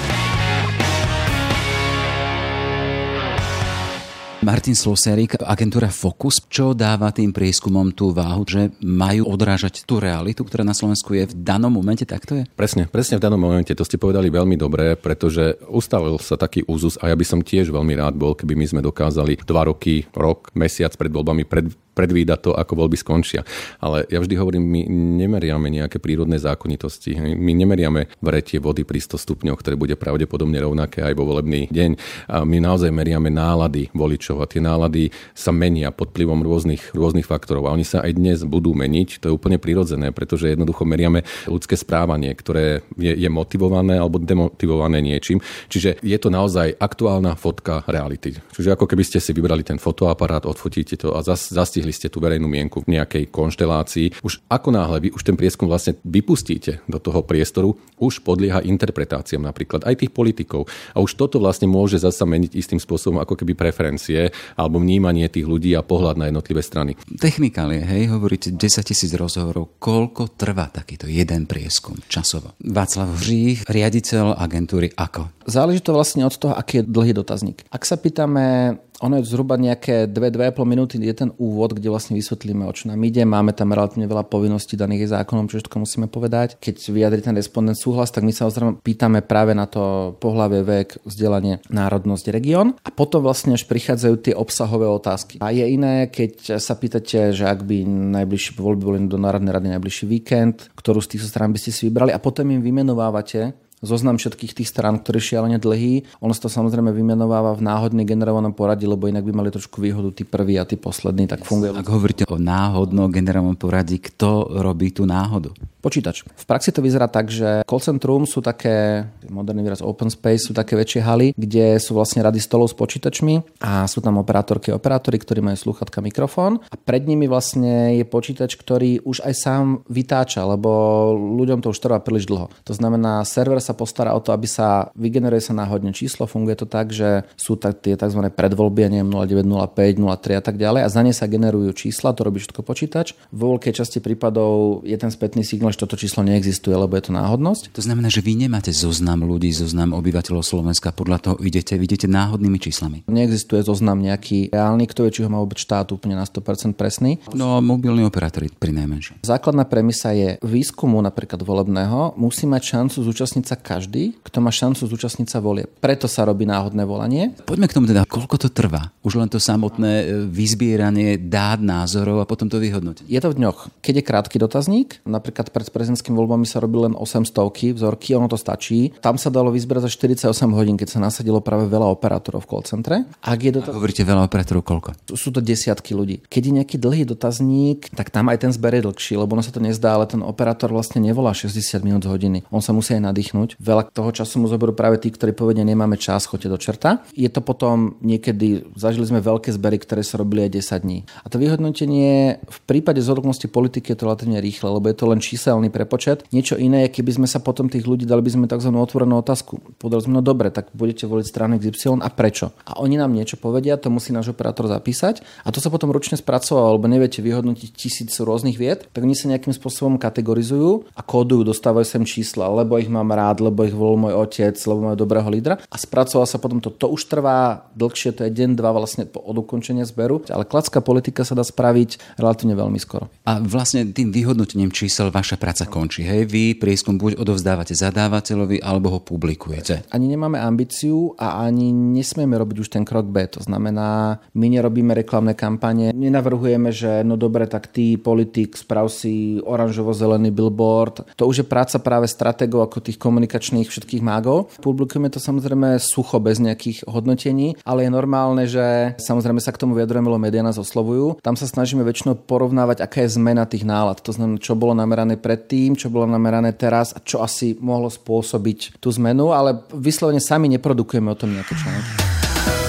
Martin 4.41 4.73
Sloserik, 4.73 5.37
agentúra 5.37 5.93
Focus, 5.93 6.41
čo 6.49 6.73
dáva 6.73 7.13
tým 7.13 7.29
prieskumom 7.29 7.93
tú 7.93 8.09
váhu, 8.09 8.41
že 8.41 8.73
majú 8.81 9.29
odrážať 9.29 9.85
tú 9.85 10.01
realitu, 10.01 10.41
ktorá 10.41 10.65
na 10.65 10.73
Slovensku 10.73 11.13
je 11.13 11.29
v 11.29 11.37
danom 11.45 11.69
momente, 11.69 12.09
tak 12.09 12.25
to 12.25 12.41
je? 12.41 12.49
Presne, 12.57 12.89
presne 12.89 13.21
v 13.21 13.23
danom 13.29 13.37
momente, 13.37 13.69
to 13.77 13.85
ste 13.85 14.01
povedali 14.01 14.33
veľmi 14.33 14.57
dobre, 14.57 14.97
pretože 14.97 15.61
ustavil 15.69 16.17
sa 16.17 16.41
taký 16.41 16.65
úzus 16.65 16.97
a 16.97 17.13
ja 17.13 17.15
by 17.15 17.21
som 17.21 17.45
tiež 17.45 17.69
veľmi 17.69 17.93
rád 17.93 18.17
bol, 18.17 18.33
keby 18.33 18.57
my 18.57 18.65
sme 18.65 18.81
dokázali 18.81 19.45
dva 19.45 19.69
roky, 19.69 20.09
rok, 20.17 20.49
mesiac 20.57 20.89
pred 20.97 21.13
voľbami 21.13 21.45
pred, 21.45 21.69
predvídať 21.91 22.39
to, 22.39 22.51
ako 22.55 22.73
voľby 22.85 22.97
skončia. 22.97 23.43
Ale 23.83 24.07
ja 24.07 24.23
vždy 24.23 24.35
hovorím, 24.39 24.63
my 24.63 24.81
nemeriame 25.21 25.67
nejaké 25.67 25.99
prírodné 25.99 26.39
zákonitosti. 26.39 27.19
My 27.35 27.51
nemeriame 27.51 28.07
vretie 28.23 28.63
vody 28.63 28.87
pri 28.87 29.03
100 29.03 29.19
stupňoch, 29.19 29.59
ktoré 29.59 29.75
bude 29.75 29.99
pravdepodobne 29.99 30.57
rovnaké 30.63 31.03
aj 31.03 31.13
vo 31.13 31.27
volebný 31.27 31.67
deň. 31.67 31.91
A 32.31 32.47
my 32.47 32.57
naozaj 32.63 32.89
meriame 32.89 33.27
nálady 33.27 33.91
voličov 33.91 34.39
a 34.39 34.49
tie 34.49 34.63
nálady 34.63 35.11
sa 35.35 35.51
menia 35.51 35.91
pod 35.91 36.15
vplyvom 36.15 36.39
rôznych, 36.41 36.95
rôznych 36.95 37.27
faktorov. 37.27 37.67
A 37.67 37.75
oni 37.75 37.83
sa 37.83 38.01
aj 38.01 38.15
dnes 38.15 38.39
budú 38.47 38.71
meniť. 38.71 39.19
To 39.21 39.29
je 39.29 39.35
úplne 39.35 39.59
prirodzené, 39.59 40.15
pretože 40.15 40.47
jednoducho 40.47 40.87
meriame 40.87 41.27
ľudské 41.45 41.75
správanie, 41.75 42.31
ktoré 42.33 42.87
je, 42.95 43.11
je 43.11 43.29
motivované 43.29 43.99
alebo 43.99 44.17
demotivované 44.17 45.03
niečím. 45.03 45.43
Čiže 45.67 45.99
je 45.99 46.17
to 46.17 46.31
naozaj 46.31 46.71
aktuálna 46.79 47.35
fotka 47.35 47.83
reality. 47.89 48.37
Čiže 48.55 48.79
ako 48.79 48.87
keby 48.87 49.03
ste 49.03 49.19
si 49.19 49.35
vybrali 49.35 49.65
ten 49.65 49.81
fotoaparát, 49.81 50.47
odfotíte 50.47 50.95
to 50.95 51.13
a 51.17 51.19
zas, 51.25 51.51
zas 51.51 51.80
zastihli 51.81 51.97
ste 51.97 52.13
tú 52.13 52.21
verejnú 52.21 52.45
mienku 52.45 52.85
v 52.85 52.93
nejakej 53.01 53.33
konštelácii. 53.33 54.21
Už 54.21 54.45
ako 54.45 54.69
náhle 54.69 54.97
vy 55.01 55.09
už 55.17 55.25
ten 55.25 55.33
prieskum 55.33 55.65
vlastne 55.65 55.97
vypustíte 56.05 56.85
do 56.85 57.01
toho 57.01 57.25
priestoru, 57.25 57.73
už 57.97 58.21
podlieha 58.21 58.61
interpretáciám 58.61 59.41
napríklad 59.41 59.81
aj 59.89 60.05
tých 60.05 60.13
politikov. 60.13 60.69
A 60.93 61.01
už 61.01 61.17
toto 61.17 61.41
vlastne 61.41 61.65
môže 61.65 61.97
zasa 61.97 62.29
meniť 62.29 62.53
istým 62.53 62.77
spôsobom 62.77 63.17
ako 63.17 63.33
keby 63.33 63.57
preferencie 63.57 64.29
alebo 64.53 64.77
vnímanie 64.77 65.25
tých 65.25 65.49
ľudí 65.49 65.73
a 65.73 65.81
pohľad 65.81 66.21
na 66.21 66.29
jednotlivé 66.29 66.61
strany. 66.61 66.93
Technikálie, 67.17 67.81
hej, 67.81 68.13
hovoríte 68.13 68.53
10 68.53 68.61
tisíc 68.85 69.09
rozhovorov. 69.17 69.81
Koľko 69.81 70.37
trvá 70.37 70.69
takýto 70.69 71.09
jeden 71.09 71.49
prieskum 71.49 71.97
časovo? 72.05 72.53
Václav 72.61 73.17
Hřích, 73.17 73.65
riaditeľ 73.65 74.37
agentúry 74.37 74.93
AKO. 74.93 75.33
Záleží 75.49 75.81
to 75.81 75.97
vlastne 75.97 76.29
od 76.29 76.37
toho, 76.37 76.53
aký 76.53 76.81
je 76.81 76.83
dlhý 76.85 77.17
dotazník. 77.17 77.65
Ak 77.73 77.89
sa 77.89 77.97
pýtame 77.97 78.77
ono 79.01 79.17
je 79.17 79.25
zhruba 79.25 79.57
nejaké 79.57 80.05
2-2,5 80.05 80.61
minúty, 80.63 80.95
je 81.01 81.15
ten 81.17 81.33
úvod, 81.41 81.73
kde 81.73 81.89
vlastne 81.89 82.13
vysvetlíme, 82.13 82.63
o 82.69 82.73
čo 82.73 82.93
nám 82.93 83.01
ide. 83.01 83.25
Máme 83.25 83.51
tam 83.57 83.73
relatívne 83.73 84.05
veľa 84.05 84.29
povinností 84.29 84.77
daných 84.77 85.09
zákonom, 85.09 85.49
čo 85.49 85.57
všetko 85.57 85.81
musíme 85.81 86.05
povedať. 86.05 86.61
Keď 86.61 86.75
vyjadri 86.93 87.25
ten 87.25 87.33
respondent 87.33 87.75
súhlas, 87.75 88.13
tak 88.13 88.21
my 88.21 88.29
sa 88.29 88.47
pýtame 88.79 89.25
práve 89.25 89.57
na 89.57 89.65
to 89.65 90.13
pohlavie, 90.21 90.61
vek, 90.61 91.01
vzdelanie, 91.01 91.65
národnosť, 91.73 92.25
región. 92.29 92.77
A 92.85 92.93
potom 92.93 93.25
vlastne 93.25 93.57
až 93.57 93.65
prichádzajú 93.65 94.15
tie 94.21 94.33
obsahové 94.37 94.85
otázky. 94.85 95.41
A 95.41 95.49
je 95.49 95.65
iné, 95.65 96.07
keď 96.13 96.61
sa 96.61 96.77
pýtate, 96.77 97.33
že 97.33 97.49
ak 97.49 97.65
by 97.65 97.83
najbližšie 98.21 98.53
voľby 98.61 98.83
boli 98.85 98.99
do 99.09 99.17
Národnej 99.17 99.57
rady 99.57 99.67
najbližší 99.73 100.05
víkend, 100.05 100.69
ktorú 100.77 101.01
z 101.01 101.17
tých 101.17 101.25
strán 101.25 101.49
by 101.49 101.57
ste 101.57 101.73
si 101.73 101.89
vybrali 101.89 102.13
a 102.13 102.21
potom 102.21 102.45
im 102.53 102.61
vymenovávate 102.61 103.70
zoznam 103.81 104.21
všetkých 104.21 104.61
tých 104.61 104.69
strán, 104.69 105.01
ktorý 105.01 105.17
je 105.19 105.27
šialene 105.33 105.57
dlhý. 105.57 106.05
Ono 106.21 106.31
sa 106.31 106.47
to 106.47 106.49
samozrejme 106.53 106.93
vymenováva 106.93 107.57
v 107.57 107.65
náhodne 107.65 108.05
generovanom 108.05 108.53
poradí, 108.53 108.85
lebo 108.85 109.09
inak 109.09 109.25
by 109.25 109.33
mali 109.33 109.49
trošku 109.49 109.81
výhodu 109.81 110.13
tí 110.13 110.23
prví 110.23 110.55
a 110.61 110.65
tí 110.65 110.77
poslední, 110.77 111.25
tak 111.25 111.43
funguje. 111.43 111.73
Ak 111.73 111.89
hovoríte 111.89 112.29
o 112.29 112.37
náhodnom 112.37 113.09
generovanom 113.09 113.57
poradí, 113.57 113.97
kto 113.97 114.61
robí 114.61 114.93
tú 114.93 115.09
náhodu? 115.09 115.51
Počítač. 115.81 116.21
V 116.29 116.45
praxi 116.45 116.69
to 116.69 116.85
vyzerá 116.85 117.09
tak, 117.09 117.33
že 117.33 117.65
call 117.65 117.81
centrum 117.81 118.29
sú 118.29 118.37
také, 118.45 119.09
moderný 119.25 119.65
výraz 119.65 119.81
open 119.81 120.13
space, 120.13 120.45
sú 120.45 120.53
také 120.53 120.77
väčšie 120.77 121.01
haly, 121.01 121.27
kde 121.33 121.81
sú 121.81 121.97
vlastne 121.97 122.21
rady 122.21 122.37
stolov 122.37 122.69
s 122.69 122.77
počítačmi 122.77 123.65
a 123.65 123.89
sú 123.89 123.97
tam 123.97 124.21
operátorky 124.21 124.69
a 124.69 124.77
operátori, 124.77 125.17
ktorí 125.17 125.41
majú 125.41 125.57
sluchatka, 125.57 126.05
mikrofón 126.05 126.61
a 126.69 126.77
pred 126.77 127.09
nimi 127.09 127.25
vlastne 127.25 127.97
je 127.97 128.05
počítač, 128.05 128.61
ktorý 128.61 129.01
už 129.01 129.25
aj 129.25 129.33
sám 129.33 129.65
vytáča, 129.89 130.45
lebo 130.45 130.69
ľuďom 131.17 131.65
to 131.65 131.73
už 131.73 131.81
trvá 131.81 131.97
príliš 131.97 132.29
dlho. 132.29 132.53
To 132.69 132.73
znamená, 132.77 133.25
server 133.25 133.57
sa 133.57 133.70
sa 133.71 133.73
postará 133.73 134.11
o 134.11 134.19
to, 134.19 134.35
aby 134.35 134.51
sa 134.51 134.91
vygeneruje 134.99 135.39
sa 135.39 135.55
náhodne 135.55 135.95
číslo. 135.95 136.27
Funguje 136.27 136.59
to 136.59 136.67
tak, 136.67 136.91
že 136.91 137.23
sú 137.39 137.55
tak 137.55 137.79
tie 137.79 137.95
tzv. 137.95 138.19
predvoľby, 138.27 138.91
neviem, 138.91 139.07
0905, 139.07 139.95
03 139.95 140.39
a 140.39 140.43
tak 140.43 140.59
ďalej 140.59 140.81
a 140.83 140.89
za 140.91 141.01
ne 141.01 141.15
sa 141.15 141.31
generujú 141.31 141.71
čísla, 141.71 142.11
to 142.11 142.27
robí 142.27 142.43
všetko 142.43 142.61
počítač. 142.67 143.15
Vo 143.31 143.55
veľkej 143.55 143.73
časti 143.79 144.03
prípadov 144.03 144.83
je 144.83 144.97
ten 144.99 145.07
spätný 145.07 145.47
signál, 145.47 145.71
že 145.71 145.79
toto 145.79 145.95
číslo 145.95 146.27
neexistuje, 146.27 146.75
lebo 146.75 146.99
je 146.99 147.07
to 147.07 147.15
náhodnosť. 147.15 147.71
To 147.71 147.81
znamená, 147.81 148.11
že 148.11 148.19
vy 148.19 148.35
nemáte 148.35 148.75
zoznam 148.75 149.23
ľudí, 149.23 149.53
zoznam 149.55 149.95
obyvateľov 149.95 150.43
Slovenska, 150.43 150.91
podľa 150.91 151.17
toho 151.23 151.35
idete, 151.39 151.79
idete 151.79 152.11
náhodnými 152.11 152.59
číslami. 152.59 153.07
Neexistuje 153.07 153.63
zoznam 153.63 154.03
nejaký 154.03 154.51
reálny, 154.51 154.89
kto 154.91 155.07
vie, 155.07 155.15
či 155.15 155.23
ho 155.23 155.29
má 155.31 155.39
vôbec 155.39 155.61
štát 155.61 155.93
úplne 155.95 156.19
na 156.19 156.25
100% 156.27 156.75
presný. 156.75 157.21
No, 157.31 157.61
mobilní 157.63 158.03
operátori 158.03 158.51
pri 158.51 158.73
najmenšom. 158.75 159.23
Základná 159.23 159.63
premisa 159.63 160.11
je 160.11 160.41
výskumu 160.41 160.99
napríklad 160.99 161.39
volebného 161.45 162.17
musí 162.17 162.49
mať 162.49 162.61
šancu 162.75 162.97
zúčastniť 163.05 163.45
sa 163.45 163.55
každý, 163.61 164.17
kto 164.25 164.41
má 164.41 164.49
šancu 164.49 164.89
zúčastniť 164.89 165.27
sa 165.29 165.39
volie. 165.39 165.69
Preto 165.69 166.09
sa 166.09 166.25
robí 166.25 166.43
náhodné 166.49 166.83
volanie. 166.83 167.31
Poďme 167.45 167.69
k 167.69 167.75
tomu 167.77 167.85
teda, 167.87 168.09
koľko 168.09 168.35
to 168.41 168.49
trvá? 168.49 168.89
Už 169.05 169.21
len 169.21 169.29
to 169.29 169.37
samotné 169.37 169.91
e, 170.01 170.05
vyzbieranie 170.25 171.21
dát, 171.21 171.61
názorov 171.61 172.19
a 172.19 172.25
potom 172.25 172.49
to 172.49 172.57
vyhodnotenie. 172.57 173.07
Je 173.07 173.21
to 173.21 173.31
v 173.31 173.37
dňoch. 173.37 173.69
Keď 173.85 173.93
je 174.01 174.03
krátky 174.03 174.35
dotazník, 174.41 174.99
napríklad 175.05 175.53
pred 175.53 175.69
prezidentskými 175.69 176.17
voľbami 176.17 176.49
sa 176.49 176.57
robí 176.57 176.81
len 176.81 176.97
800 176.97 177.77
vzorky, 177.77 178.17
ono 178.17 178.25
to 178.25 178.35
stačí. 178.35 178.91
Tam 178.99 179.21
sa 179.21 179.29
dalo 179.29 179.53
vyzbierať 179.53 179.87
za 179.87 179.91
48 180.25 180.57
hodín, 180.57 180.75
keď 180.75 180.97
sa 180.97 180.99
nasadilo 180.99 181.39
práve 181.39 181.69
veľa 181.69 181.85
operátorov 181.93 182.43
v 182.43 182.49
call 182.49 182.63
centre. 182.65 182.95
Ak 183.21 183.39
je 183.39 183.53
dotaz... 183.53 183.77
Hovoríte 183.77 184.01
veľa 184.01 184.25
operátorov 184.25 184.65
koľko? 184.65 184.89
Sú 185.13 185.29
to 185.29 185.43
desiatky 185.43 185.93
ľudí. 185.93 186.25
Keď 186.25 186.41
je 186.41 186.53
nejaký 186.63 186.75
dlhý 186.81 187.03
dotazník, 187.05 187.93
tak 187.93 188.09
tam 188.09 188.31
aj 188.33 188.47
ten 188.47 188.51
zber 188.51 188.79
je 188.79 188.87
dlhší, 188.87 189.13
lebo 189.19 189.37
ono 189.37 189.43
sa 189.45 189.53
to 189.53 189.61
nezdá, 189.61 189.99
ale 189.99 190.09
ten 190.09 190.23
operátor 190.23 190.71
vlastne 190.71 191.03
nevolá 191.03 191.35
60 191.35 191.83
minút 191.83 192.07
z 192.07 192.09
hodiny. 192.09 192.39
On 192.49 192.63
sa 192.63 192.71
musí 192.71 192.95
aj 192.95 193.03
nadýchnuť. 193.11 193.50
Veľa 193.57 193.89
toho 193.91 194.13
času 194.13 194.39
mu 194.39 194.47
zoberú 194.47 194.71
práve 194.77 195.01
tí, 195.01 195.09
ktorí 195.09 195.33
povedia, 195.33 195.65
nemáme 195.65 195.97
čas, 195.97 196.29
choďte 196.29 196.49
do 196.53 196.57
čerta. 196.61 196.89
Je 197.17 197.27
to 197.27 197.41
potom 197.41 197.97
niekedy, 198.05 198.69
zažili 198.77 199.09
sme 199.09 199.25
veľké 199.25 199.49
zbery, 199.51 199.81
ktoré 199.81 200.05
sa 200.05 200.21
robili 200.21 200.45
aj 200.45 200.51
10 200.61 200.85
dní. 200.85 200.99
A 201.23 201.27
to 201.27 201.41
vyhodnotenie 201.41 202.39
v 202.45 202.59
prípade 202.69 203.01
zhodnosti 203.01 203.47
politiky 203.49 203.91
je 203.91 203.97
to 203.97 204.05
relatívne 204.05 204.37
rýchle, 204.37 204.69
lebo 204.69 204.85
je 204.85 204.97
to 204.97 205.05
len 205.09 205.19
číselný 205.23 205.73
prepočet. 205.73 206.27
Niečo 206.29 206.59
iné 206.59 206.91
keby 206.91 207.23
sme 207.23 207.27
sa 207.27 207.39
potom 207.39 207.71
tých 207.71 207.87
ľudí 207.87 208.03
dali 208.03 208.21
by 208.21 208.31
sme 208.35 208.45
tzv. 208.51 208.69
otvorenú 208.69 209.23
otázku. 209.23 209.63
Povedali 209.79 210.03
sme, 210.05 210.19
no 210.19 210.21
dobre, 210.21 210.51
tak 210.51 210.69
budete 210.75 211.07
voliť 211.07 211.25
stranu 211.25 211.55
XY 211.57 212.03
a 212.03 212.11
prečo? 212.11 212.51
A 212.67 212.77
oni 212.83 212.99
nám 212.99 213.15
niečo 213.15 213.39
povedia, 213.39 213.79
to 213.79 213.87
musí 213.87 214.11
náš 214.11 214.35
operátor 214.35 214.67
zapísať 214.67 215.23
a 215.47 215.49
to 215.55 215.63
sa 215.63 215.71
potom 215.71 215.89
ručne 215.89 216.19
spracovalo, 216.19 216.75
alebo 216.75 216.91
neviete 216.91 217.23
vyhodnotiť 217.23 217.69
tisíc 217.71 218.11
rôznych 218.19 218.59
vied, 218.59 218.91
tak 218.91 219.01
oni 219.07 219.15
sa 219.15 219.31
nejakým 219.31 219.55
spôsobom 219.55 219.95
kategorizujú 219.95 220.91
a 220.91 221.01
kódujú, 221.01 221.47
dostávajú 221.47 221.87
sem 221.87 222.03
čísla, 222.03 222.51
lebo 222.51 222.75
ich 222.75 222.91
mám 222.91 223.07
rád, 223.07 223.30
lebo 223.39 223.63
ich 223.63 223.75
volil 223.75 224.09
môj 224.09 224.13
otec, 224.17 224.57
lebo 224.57 224.91
majú 224.91 224.97
dobrého 224.97 225.29
lídra 225.31 225.61
a 225.61 225.75
spracoval 225.77 226.27
sa 226.27 226.41
potom 226.41 226.59
to. 226.59 226.73
To 226.73 226.91
už 226.91 227.07
trvá 227.07 227.69
dlhšie, 227.77 228.17
to 228.17 228.25
je 228.25 228.31
deň, 228.33 228.57
dva 228.57 228.73
vlastne 228.73 229.05
od 229.05 229.37
ukončenia 229.37 229.85
zberu, 229.85 230.25
ale 230.27 230.49
klacká 230.49 230.81
politika 230.81 231.21
sa 231.21 231.37
dá 231.37 231.45
spraviť 231.45 232.17
relatívne 232.17 232.57
veľmi 232.57 232.79
skoro. 232.81 233.07
A 233.29 233.37
vlastne 233.37 233.85
tým 233.85 234.09
vyhodnotením 234.09 234.73
čísel 234.73 235.13
vaša 235.13 235.37
práca 235.37 235.69
končí. 235.69 236.01
Hej, 236.01 236.25
vy 236.25 236.57
prieskum 236.57 236.97
buď 236.97 237.21
odovzdávate 237.21 237.77
zadávateľovi, 237.77 238.65
alebo 238.65 238.97
ho 238.97 238.99
publikujete. 238.99 239.85
Ani 239.93 240.09
nemáme 240.09 240.41
ambíciu 240.41 241.13
a 241.21 241.45
ani 241.45 241.69
nesmieme 241.69 242.33
robiť 242.33 242.57
už 242.65 242.69
ten 242.73 242.81
krok 242.81 243.05
B. 243.05 243.29
To 243.37 243.45
znamená, 243.45 244.17
my 244.33 244.47
nerobíme 244.49 244.97
reklamné 244.97 245.37
kampane, 245.37 245.93
nenavrhujeme, 245.93 246.73
že 246.73 247.05
no 247.05 247.13
dobre, 247.13 247.45
tak 247.45 247.69
ty 247.69 248.01
politik, 248.01 248.57
sprav 248.57 248.89
si 248.89 249.37
oranžovo-zelený 249.45 250.33
billboard. 250.33 251.13
To 251.19 251.29
už 251.29 251.43
je 251.43 251.45
práca 251.45 251.77
práve 251.77 252.09
strategov 252.09 252.65
ako 252.65 252.81
tých 252.81 252.97
komunikačných 252.97 253.20
všetkých 253.27 253.99
mágov. 253.99 254.53
Publikujeme 254.63 255.11
to 255.11 255.19
samozrejme 255.19 255.77
sucho, 255.81 256.17
bez 256.21 256.39
nejakých 256.39 256.87
hodnotení, 256.87 257.59
ale 257.65 257.85
je 257.85 257.91
normálne, 257.91 258.43
že 258.47 258.95
samozrejme 259.01 259.43
sa 259.43 259.51
k 259.51 259.61
tomu 259.61 259.75
vyjadrujeme, 259.75 260.07
lebo 260.07 260.21
médiá 260.21 260.45
nás 260.45 260.61
oslovujú. 260.61 261.19
Tam 261.19 261.35
sa 261.35 261.49
snažíme 261.49 261.83
väčšinou 261.83 262.23
porovnávať, 262.23 262.85
aká 262.85 263.03
je 263.03 263.17
zmena 263.17 263.43
tých 263.49 263.67
nálad. 263.67 263.99
To 264.05 264.15
znamená, 264.15 264.39
čo 264.39 264.55
bolo 264.55 264.77
namerané 264.77 265.19
predtým, 265.19 265.75
čo 265.75 265.91
bolo 265.91 266.07
namerané 266.07 266.55
teraz 266.55 266.95
a 266.95 267.03
čo 267.03 267.19
asi 267.25 267.57
mohlo 267.59 267.91
spôsobiť 267.91 268.79
tú 268.79 268.93
zmenu, 268.95 269.35
ale 269.35 269.65
vyslovene 269.75 270.23
sami 270.23 270.47
neprodukujeme 270.55 271.09
o 271.11 271.17
tom 271.17 271.33
nejaké 271.33 271.53
články. 271.57 271.91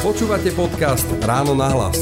Počúvate 0.03 0.51
podcast 0.59 1.07
Ráno 1.23 1.55
na 1.55 1.71
hlas. 1.71 1.95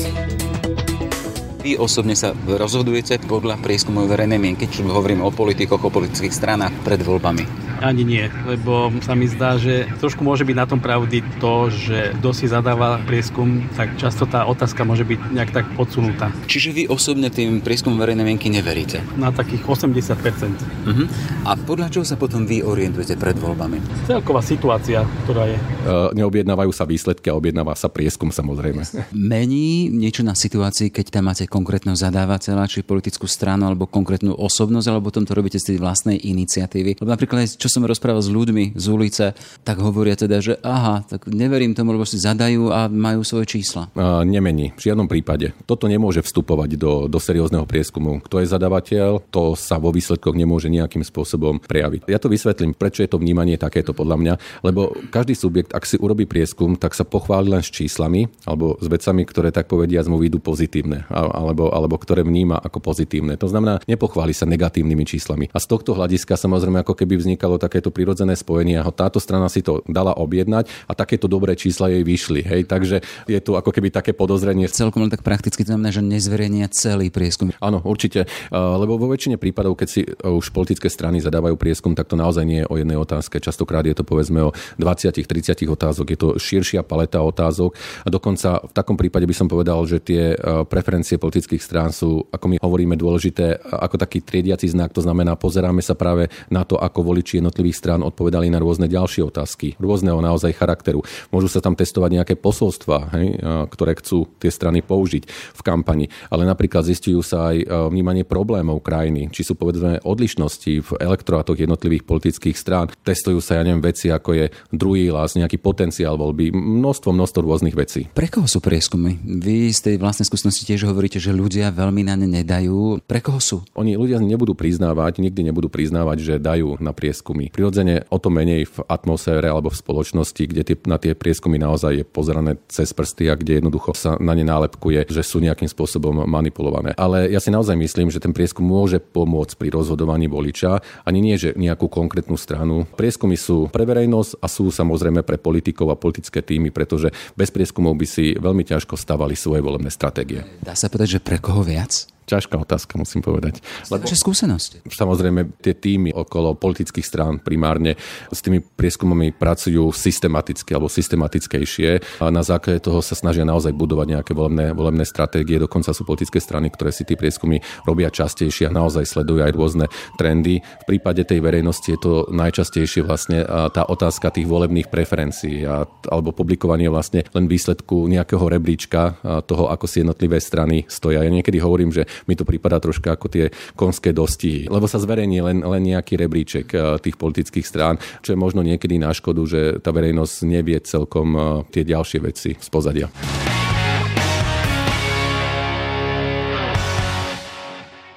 Vy 1.60 1.76
osobne 1.76 2.16
sa 2.16 2.32
rozhodujete 2.32 3.20
podľa 3.28 3.60
prieskumov 3.60 4.08
verejnej 4.08 4.40
mienky, 4.40 4.64
či 4.64 4.80
hovorím 4.80 5.20
o 5.20 5.28
politikoch, 5.28 5.84
o 5.84 5.92
politických 5.92 6.32
stranách 6.32 6.72
pred 6.80 7.04
voľbami. 7.04 7.69
Ani 7.80 8.04
nie, 8.04 8.28
lebo 8.44 8.92
sa 9.00 9.16
mi 9.16 9.24
zdá, 9.24 9.56
že 9.56 9.88
trošku 10.04 10.20
môže 10.20 10.44
byť 10.44 10.56
na 10.56 10.66
tom 10.68 10.84
pravdy 10.84 11.24
to, 11.40 11.72
že 11.72 12.12
kto 12.20 12.30
si 12.36 12.44
zadáva 12.44 13.00
prieskum, 13.08 13.64
tak 13.72 13.96
často 13.96 14.28
tá 14.28 14.44
otázka 14.44 14.84
môže 14.84 15.08
byť 15.08 15.20
nejak 15.32 15.50
tak 15.56 15.64
podsunutá. 15.72 16.28
Čiže 16.44 16.76
vy 16.76 16.82
osobne 16.92 17.32
tým 17.32 17.64
prieskumom 17.64 17.96
verejnej 17.96 18.28
mienky 18.28 18.52
neveríte? 18.52 19.00
Na 19.16 19.32
takých 19.32 19.64
80%. 19.64 20.12
Uh-huh. 20.12 21.08
A 21.48 21.56
podľa 21.56 21.88
čoho 21.88 22.04
sa 22.04 22.20
potom 22.20 22.44
vy 22.44 22.60
orientujete 22.60 23.16
pred 23.16 23.40
voľbami? 23.40 23.80
Celková 24.04 24.44
situácia, 24.44 25.00
ktorá 25.24 25.48
je. 25.48 25.56
Uh, 25.56 26.12
neobjednávajú 26.12 26.76
sa 26.76 26.84
výsledky 26.84 27.32
a 27.32 27.38
objednáva 27.40 27.72
sa 27.72 27.88
prieskum 27.88 28.28
samozrejme. 28.28 28.84
Mení 29.16 29.88
niečo 29.88 30.20
na 30.20 30.36
situácii, 30.36 30.92
keď 30.92 31.16
tam 31.16 31.32
máte 31.32 31.48
konkrétneho 31.48 31.96
zadávateľa, 31.96 32.68
či 32.68 32.84
politickú 32.84 33.24
stranu, 33.24 33.72
alebo 33.72 33.88
konkrétnu 33.88 34.36
osobnosť, 34.36 34.86
alebo 34.92 35.08
potom 35.08 35.24
to 35.24 35.32
robíte 35.32 35.56
z 35.56 35.72
tej 35.72 35.76
vlastnej 35.80 36.20
iniciatívy? 36.20 37.00
Lebo 37.00 37.08
napríklad, 37.08 37.48
čo 37.56 37.69
som 37.70 37.86
rozprával 37.86 38.20
s 38.20 38.28
ľuďmi 38.28 38.76
z 38.76 38.86
ulice, 38.92 39.24
tak 39.64 39.80
hovoria 39.80 40.18
teda, 40.18 40.42
že 40.42 40.58
aha, 40.60 41.06
tak 41.06 41.30
neverím 41.30 41.72
tomu, 41.72 41.94
lebo 41.96 42.04
si 42.04 42.18
zadajú 42.20 42.68
a 42.74 42.90
majú 42.90 43.24
svoje 43.24 43.56
čísla. 43.56 43.88
A, 43.96 44.26
nemení, 44.26 44.76
v 44.76 44.90
žiadnom 44.90 45.06
prípade. 45.06 45.56
Toto 45.64 45.86
nemôže 45.88 46.20
vstupovať 46.20 46.76
do, 46.76 47.06
do 47.06 47.18
seriózneho 47.22 47.64
prieskumu. 47.64 48.20
Kto 48.20 48.42
je 48.42 48.50
zadavateľ, 48.50 49.22
to 49.32 49.54
sa 49.54 49.78
vo 49.78 49.94
výsledkoch 49.94 50.34
nemôže 50.34 50.66
nejakým 50.68 51.06
spôsobom 51.06 51.62
prejaviť. 51.62 52.10
Ja 52.10 52.18
to 52.18 52.26
vysvetlím, 52.26 52.74
prečo 52.74 53.06
je 53.06 53.10
to 53.14 53.22
vnímanie 53.22 53.54
takéto 53.56 53.94
podľa 53.94 54.16
mňa, 54.18 54.34
lebo 54.66 54.92
každý 55.14 55.38
subjekt, 55.38 55.70
ak 55.70 55.86
si 55.86 55.94
urobí 55.96 56.26
prieskum, 56.26 56.74
tak 56.74 56.98
sa 56.98 57.06
pochváli 57.06 57.54
len 57.54 57.62
s 57.62 57.70
číslami 57.70 58.26
alebo 58.44 58.74
s 58.82 58.86
vecami, 58.90 59.22
ktoré 59.22 59.54
tak 59.54 59.70
povedia 59.70 60.02
mu 60.10 60.16
výjdu 60.16 60.40
pozitívne 60.42 61.06
alebo, 61.12 61.70
alebo 61.70 62.00
ktoré 62.00 62.24
vníma 62.26 62.58
ako 62.58 62.80
pozitívne. 62.80 63.36
To 63.36 63.46
znamená, 63.46 63.78
nepochváli 63.84 64.32
sa 64.32 64.48
negatívnymi 64.48 65.04
číslami. 65.04 65.46
A 65.52 65.62
z 65.62 65.70
tohto 65.70 65.92
hľadiska 65.92 66.34
samozrejme 66.34 66.80
ako 66.80 66.96
keby 66.96 67.20
vznikalo 67.20 67.59
takéto 67.60 67.92
prirodzené 67.92 68.32
spojenie 68.32 68.80
táto 69.00 69.20
strana 69.20 69.48
si 69.48 69.64
to 69.64 69.80
dala 69.88 70.12
objednať 70.16 70.68
a 70.86 70.92
takéto 70.92 71.24
dobré 71.24 71.56
čísla 71.56 71.88
jej 71.88 72.04
vyšli. 72.04 72.40
Hej? 72.44 72.60
Takže 72.68 73.00
je 73.26 73.38
tu 73.40 73.56
ako 73.56 73.72
keby 73.72 73.88
také 73.88 74.12
podozrenie. 74.12 74.68
Celkom 74.68 75.08
tak 75.08 75.24
prakticky 75.24 75.64
to 75.64 75.72
znamená, 75.74 75.90
že 75.90 76.04
nezverejnia 76.04 76.68
celý 76.70 77.08
prieskum. 77.10 77.50
Áno, 77.58 77.82
určite. 77.82 78.28
Lebo 78.52 79.00
vo 79.00 79.10
väčšine 79.10 79.40
prípadov, 79.40 79.80
keď 79.80 79.88
si 79.88 80.06
už 80.06 80.52
politické 80.54 80.92
strany 80.92 81.18
zadávajú 81.18 81.56
prieskum, 81.56 81.96
tak 81.96 82.06
to 82.06 82.14
naozaj 82.14 82.44
nie 82.46 82.62
je 82.62 82.70
o 82.70 82.78
jednej 82.78 83.00
otázke. 83.00 83.40
Častokrát 83.42 83.82
je 83.88 83.96
to 83.96 84.04
povedzme 84.06 84.52
o 84.52 84.54
20-30 84.78 85.66
otázok. 85.66 86.06
Je 86.14 86.18
to 86.20 86.28
širšia 86.36 86.84
paleta 86.84 87.24
otázok 87.24 87.74
a 88.04 88.08
dokonca 88.12 88.60
v 88.62 88.72
takom 88.76 88.94
prípade 89.00 89.24
by 89.26 89.34
som 89.34 89.48
povedal, 89.48 89.80
že 89.88 89.98
tie 89.98 90.36
preferencie 90.68 91.16
politických 91.16 91.62
strán 91.64 91.90
sú, 91.90 92.28
ako 92.30 92.46
my 92.46 92.56
hovoríme, 92.60 92.94
dôležité 93.00 93.56
ako 93.64 93.96
taký 93.96 94.20
triediaci 94.20 94.68
znak. 94.70 94.92
To 94.92 95.02
znamená, 95.02 95.34
pozeráme 95.40 95.80
sa 95.80 95.96
práve 95.96 96.28
na 96.52 96.68
to, 96.68 96.76
ako 96.76 97.02
voliči 97.02 97.39
jednotlivých 97.40 97.76
strán 97.80 98.04
odpovedali 98.04 98.52
na 98.52 98.60
rôzne 98.60 98.86
ďalšie 98.86 99.24
otázky, 99.24 99.80
rôzneho 99.80 100.20
naozaj 100.20 100.52
charakteru. 100.56 101.00
Môžu 101.32 101.48
sa 101.48 101.64
tam 101.64 101.72
testovať 101.72 102.10
nejaké 102.20 102.34
posolstva, 102.36 103.12
hej, 103.16 103.40
ktoré 103.72 103.96
chcú 103.96 104.28
tie 104.36 104.52
strany 104.52 104.84
použiť 104.84 105.22
v 105.30 105.60
kampani, 105.64 106.06
ale 106.28 106.44
napríklad 106.44 106.84
zistujú 106.84 107.22
sa 107.22 107.54
aj 107.54 107.88
vnímanie 107.92 108.26
problémov 108.26 108.82
krajiny, 108.82 109.30
či 109.30 109.46
sú 109.46 109.54
povedzme 109.54 110.02
odlišnosti 110.02 110.72
v 110.82 110.90
elektorátoch 110.98 111.56
jednotlivých 111.56 112.02
politických 112.02 112.56
strán. 112.58 112.90
Testujú 113.06 113.38
sa, 113.38 113.56
ja 113.56 113.62
neviem, 113.62 113.80
veci 113.80 114.10
ako 114.10 114.30
je 114.34 114.44
druhý 114.74 115.08
hlas, 115.14 115.38
nejaký 115.38 115.62
potenciál 115.62 116.18
voľby, 116.18 116.50
množstvo, 116.50 117.14
množstvo 117.14 117.40
rôznych 117.46 117.78
vecí. 117.78 118.10
Pre 118.10 118.26
koho 118.26 118.50
sú 118.50 118.58
prieskumy? 118.58 119.22
Vy 119.22 119.70
z 119.70 119.80
tej 119.86 119.96
vlastnej 120.02 120.26
skúsenosti 120.26 120.66
tiež 120.66 120.90
hovoríte, 120.90 121.22
že 121.22 121.30
ľudia 121.30 121.70
veľmi 121.70 122.02
na 122.10 122.18
ne 122.18 122.26
nedajú. 122.26 123.06
Pre 123.06 123.20
koho 123.22 123.38
sú? 123.38 123.62
Oni 123.78 123.94
ľudia 123.94 124.18
nebudú 124.18 124.58
priznávať, 124.58 125.22
nikdy 125.22 125.46
nebudú 125.46 125.70
priznávať, 125.70 126.18
že 126.18 126.34
dajú 126.42 126.82
na 126.82 126.90
prieskumy 126.90 127.29
prieskumy. 127.30 127.54
Prirodzene 127.54 128.02
o 128.10 128.18
to 128.18 128.28
menej 128.30 128.66
v 128.66 128.78
atmosfére 128.90 129.46
alebo 129.46 129.70
v 129.70 129.78
spoločnosti, 129.78 130.42
kde 130.42 130.62
tie, 130.66 130.76
na 130.86 130.98
tie 130.98 131.14
prieskumy 131.14 131.58
naozaj 131.58 131.92
je 132.02 132.04
pozerané 132.04 132.58
cez 132.66 132.90
prsty 132.90 133.30
a 133.30 133.38
kde 133.38 133.62
jednoducho 133.62 133.94
sa 133.94 134.18
na 134.18 134.34
ne 134.34 134.42
nálepkuje, 134.42 135.06
že 135.10 135.22
sú 135.22 135.38
nejakým 135.38 135.70
spôsobom 135.70 136.26
manipulované. 136.26 136.96
Ale 136.98 137.30
ja 137.30 137.38
si 137.38 137.54
naozaj 137.54 137.76
myslím, 137.78 138.10
že 138.10 138.22
ten 138.22 138.34
prieskum 138.34 138.66
môže 138.66 138.98
pomôcť 138.98 139.54
pri 139.54 139.68
rozhodovaní 139.70 140.26
voliča, 140.26 140.82
ani 141.06 141.22
nie, 141.22 141.36
že 141.38 141.54
nejakú 141.54 141.86
konkrétnu 141.86 142.34
stranu. 142.34 142.86
Prieskumy 142.98 143.38
sú 143.38 143.70
pre 143.70 143.86
verejnosť 143.86 144.42
a 144.42 144.46
sú 144.50 144.72
samozrejme 144.72 145.22
pre 145.22 145.38
politikov 145.38 145.94
a 145.94 146.00
politické 146.00 146.42
týmy, 146.42 146.74
pretože 146.74 147.14
bez 147.38 147.54
prieskumov 147.54 147.94
by 147.94 148.06
si 148.06 148.34
veľmi 148.34 148.66
ťažko 148.66 148.98
stavali 148.98 149.38
svoje 149.38 149.62
volebné 149.62 149.92
stratégie. 149.92 150.42
Dá 150.62 150.74
sa 150.74 150.90
povedať, 150.90 151.20
že 151.20 151.24
pre 151.24 151.38
koho 151.38 151.62
viac? 151.62 152.10
Ťažká 152.30 152.54
otázka, 152.54 152.94
musím 152.94 153.26
povedať. 153.26 153.58
Lebo, 153.90 154.06
skúsenosti. 154.06 154.78
Samozrejme, 154.86 155.58
tie 155.58 155.74
týmy 155.74 156.14
okolo 156.14 156.54
politických 156.54 157.02
strán 157.02 157.42
primárne 157.42 157.98
s 158.30 158.38
tými 158.38 158.62
prieskumami 158.62 159.34
pracujú 159.34 159.90
systematicky 159.90 160.70
alebo 160.76 160.86
systematickejšie 160.86 162.22
a 162.22 162.30
na 162.30 162.46
základe 162.46 162.84
toho 162.84 163.02
sa 163.02 163.18
snažia 163.18 163.42
naozaj 163.42 163.74
budovať 163.74 164.06
nejaké 164.14 164.32
volebné, 164.36 164.70
volebné 164.76 165.02
stratégie. 165.02 165.58
Dokonca 165.58 165.90
sú 165.90 166.06
politické 166.06 166.38
strany, 166.38 166.70
ktoré 166.70 166.94
si 166.94 167.02
tie 167.02 167.18
prieskumy 167.18 167.58
robia 167.88 168.12
častejšie 168.12 168.70
a 168.70 168.76
naozaj 168.76 169.08
sledujú 169.08 169.42
aj 169.42 169.52
rôzne 169.56 169.86
trendy. 170.20 170.62
V 170.62 170.84
prípade 170.86 171.26
tej 171.26 171.42
verejnosti 171.42 171.88
je 171.90 171.98
to 171.98 172.12
najčastejšie 172.30 173.02
vlastne 173.02 173.42
tá 173.72 173.82
otázka 173.88 174.30
tých 174.30 174.46
volebných 174.46 174.92
preferencií 174.92 175.64
a, 175.64 175.88
alebo 176.12 176.36
publikovanie 176.36 176.92
vlastne 176.92 177.24
len 177.32 177.48
výsledku 177.48 178.06
nejakého 178.06 178.44
rebríčka 178.44 179.16
toho, 179.48 179.72
ako 179.72 179.88
si 179.88 180.04
jednotlivé 180.04 180.36
strany 180.38 180.84
stoja. 180.86 181.24
Ja 181.24 181.32
niekedy 181.32 181.58
hovorím, 181.58 181.90
že 181.90 182.04
mi 182.26 182.34
to 182.36 182.44
prípada 182.44 182.82
troška 182.82 183.14
ako 183.14 183.26
tie 183.30 183.48
konské 183.78 184.10
dostihy, 184.10 184.66
lebo 184.66 184.90
sa 184.90 184.98
zverejní 185.00 185.40
len, 185.40 185.58
len 185.62 185.82
nejaký 185.84 186.18
rebríček 186.18 186.66
tých 187.00 187.16
politických 187.16 187.66
strán, 187.66 187.96
čo 188.20 188.34
je 188.34 188.38
možno 188.40 188.60
niekedy 188.60 188.98
na 188.98 189.14
škodu, 189.14 189.42
že 189.46 189.60
tá 189.80 189.94
verejnosť 189.94 190.36
nevie 190.48 190.80
celkom 190.82 191.64
tie 191.70 191.86
ďalšie 191.86 192.18
veci 192.20 192.50
z 192.56 192.68
pozadia. 192.68 193.08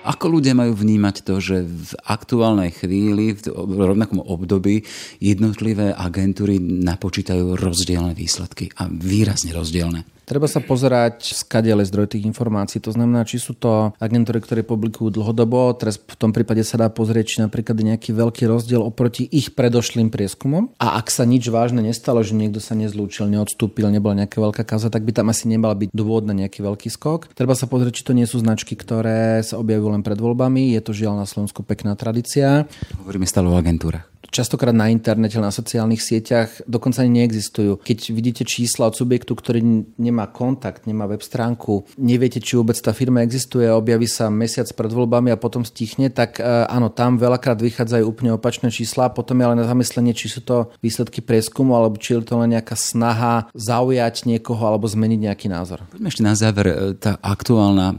Ako 0.03 0.35
ľudia 0.35 0.51
majú 0.51 0.75
vnímať 0.75 1.23
to, 1.23 1.39
že 1.39 1.63
v 1.63 1.91
aktuálnej 2.03 2.75
chvíli, 2.75 3.39
v 3.39 3.79
rovnakom 3.87 4.19
období 4.19 4.83
jednotlivé 5.23 5.95
agentúry 5.95 6.59
napočítajú 6.59 7.55
rozdielne 7.55 8.11
výsledky 8.11 8.67
a 8.75 8.91
výrazne 8.91 9.55
rozdielne? 9.55 10.03
Treba 10.23 10.47
sa 10.47 10.63
pozerať, 10.63 11.35
skadiaľ 11.35 11.83
zdroj 11.83 12.15
tých 12.15 12.23
informácií. 12.23 12.79
To 12.79 12.95
znamená, 12.95 13.27
či 13.27 13.43
sú 13.43 13.51
to 13.51 13.91
agentúry, 13.99 14.39
ktoré 14.39 14.63
publikujú 14.63 15.11
dlhodobo. 15.11 15.75
Teraz 15.75 15.99
v 15.99 16.15
tom 16.15 16.31
prípade 16.31 16.63
sa 16.63 16.79
dá 16.79 16.87
pozrieť, 16.87 17.25
či 17.27 17.37
napríklad 17.43 17.75
je 17.75 17.85
nejaký 17.91 18.15
veľký 18.15 18.47
rozdiel 18.47 18.79
oproti 18.79 19.27
ich 19.27 19.51
predošlým 19.51 20.07
prieskumom. 20.07 20.71
A 20.79 20.95
ak 20.95 21.11
sa 21.11 21.27
nič 21.27 21.51
vážne 21.51 21.83
nestalo, 21.83 22.23
že 22.23 22.39
niekto 22.39 22.63
sa 22.63 22.71
nezlúčil, 22.71 23.27
neodstúpil, 23.27 23.91
nebola 23.91 24.23
nejaká 24.23 24.39
veľká 24.39 24.63
kaza, 24.63 24.87
tak 24.87 25.03
by 25.03 25.11
tam 25.11 25.27
asi 25.27 25.51
nemal 25.51 25.75
byť 25.75 25.91
dôvod 25.91 26.23
na 26.23 26.31
nejaký 26.31 26.63
veľký 26.63 26.87
skok. 26.87 27.35
Treba 27.35 27.51
sa 27.51 27.67
pozrieť, 27.67 27.99
či 27.99 28.07
to 28.07 28.15
nie 28.15 28.23
sú 28.23 28.39
značky, 28.39 28.79
ktoré 28.79 29.43
sa 29.43 29.59
objavujú 29.59 29.91
len 29.91 30.07
pred 30.07 30.15
voľbami. 30.15 30.71
Je 30.71 30.81
to 30.81 30.95
žiaľ 30.95 31.19
na 31.19 31.27
Slovensku 31.27 31.67
pekná 31.67 31.99
tradícia. 31.99 32.63
Hovoríme 33.03 33.27
stále 33.27 33.51
o 33.51 33.59
agentúrach 33.59 34.12
častokrát 34.33 34.73
na 34.73 34.89
internete, 34.89 35.37
na 35.37 35.53
sociálnych 35.53 36.01
sieťach 36.01 36.65
dokonca 36.65 37.05
ani 37.05 37.21
neexistujú. 37.21 37.85
Keď 37.85 37.99
vidíte 38.09 38.43
čísla 38.43 38.89
od 38.89 38.97
subjektu, 38.97 39.37
ktorý 39.37 39.61
nemá 40.01 40.25
kontakt, 40.33 40.89
nemá 40.89 41.05
web 41.05 41.21
stránku, 41.21 41.85
neviete, 42.01 42.41
či 42.41 42.57
vôbec 42.57 42.73
tá 42.81 42.89
firma 42.97 43.21
existuje, 43.21 43.69
objaví 43.69 44.09
sa 44.09 44.33
mesiac 44.33 44.65
pred 44.73 44.89
voľbami 44.89 45.29
a 45.29 45.37
potom 45.37 45.61
stichne, 45.61 46.09
tak 46.09 46.41
e, 46.41 46.43
áno, 46.65 46.89
tam 46.89 47.21
veľakrát 47.21 47.61
vychádzajú 47.61 48.03
úplne 48.09 48.33
opačné 48.33 48.73
čísla, 48.73 49.13
potom 49.13 49.37
je 49.37 49.45
ale 49.45 49.55
na 49.61 49.69
zamyslenie, 49.69 50.17
či 50.17 50.33
sú 50.33 50.41
to 50.41 50.73
výsledky 50.81 51.21
prieskumu, 51.21 51.77
alebo 51.77 52.01
či 52.01 52.17
je 52.17 52.25
to 52.25 52.41
len 52.41 52.57
nejaká 52.57 52.73
snaha 52.73 53.47
zaujať 53.53 54.25
niekoho 54.25 54.65
alebo 54.65 54.89
zmeniť 54.89 55.19
nejaký 55.29 55.47
názor. 55.53 55.85
Poďme 55.93 56.09
ešte 56.09 56.25
na 56.25 56.33
záver. 56.33 56.65
E, 56.71 56.75
tá 56.97 57.21
aktuálna 57.21 57.93
e, 57.93 57.95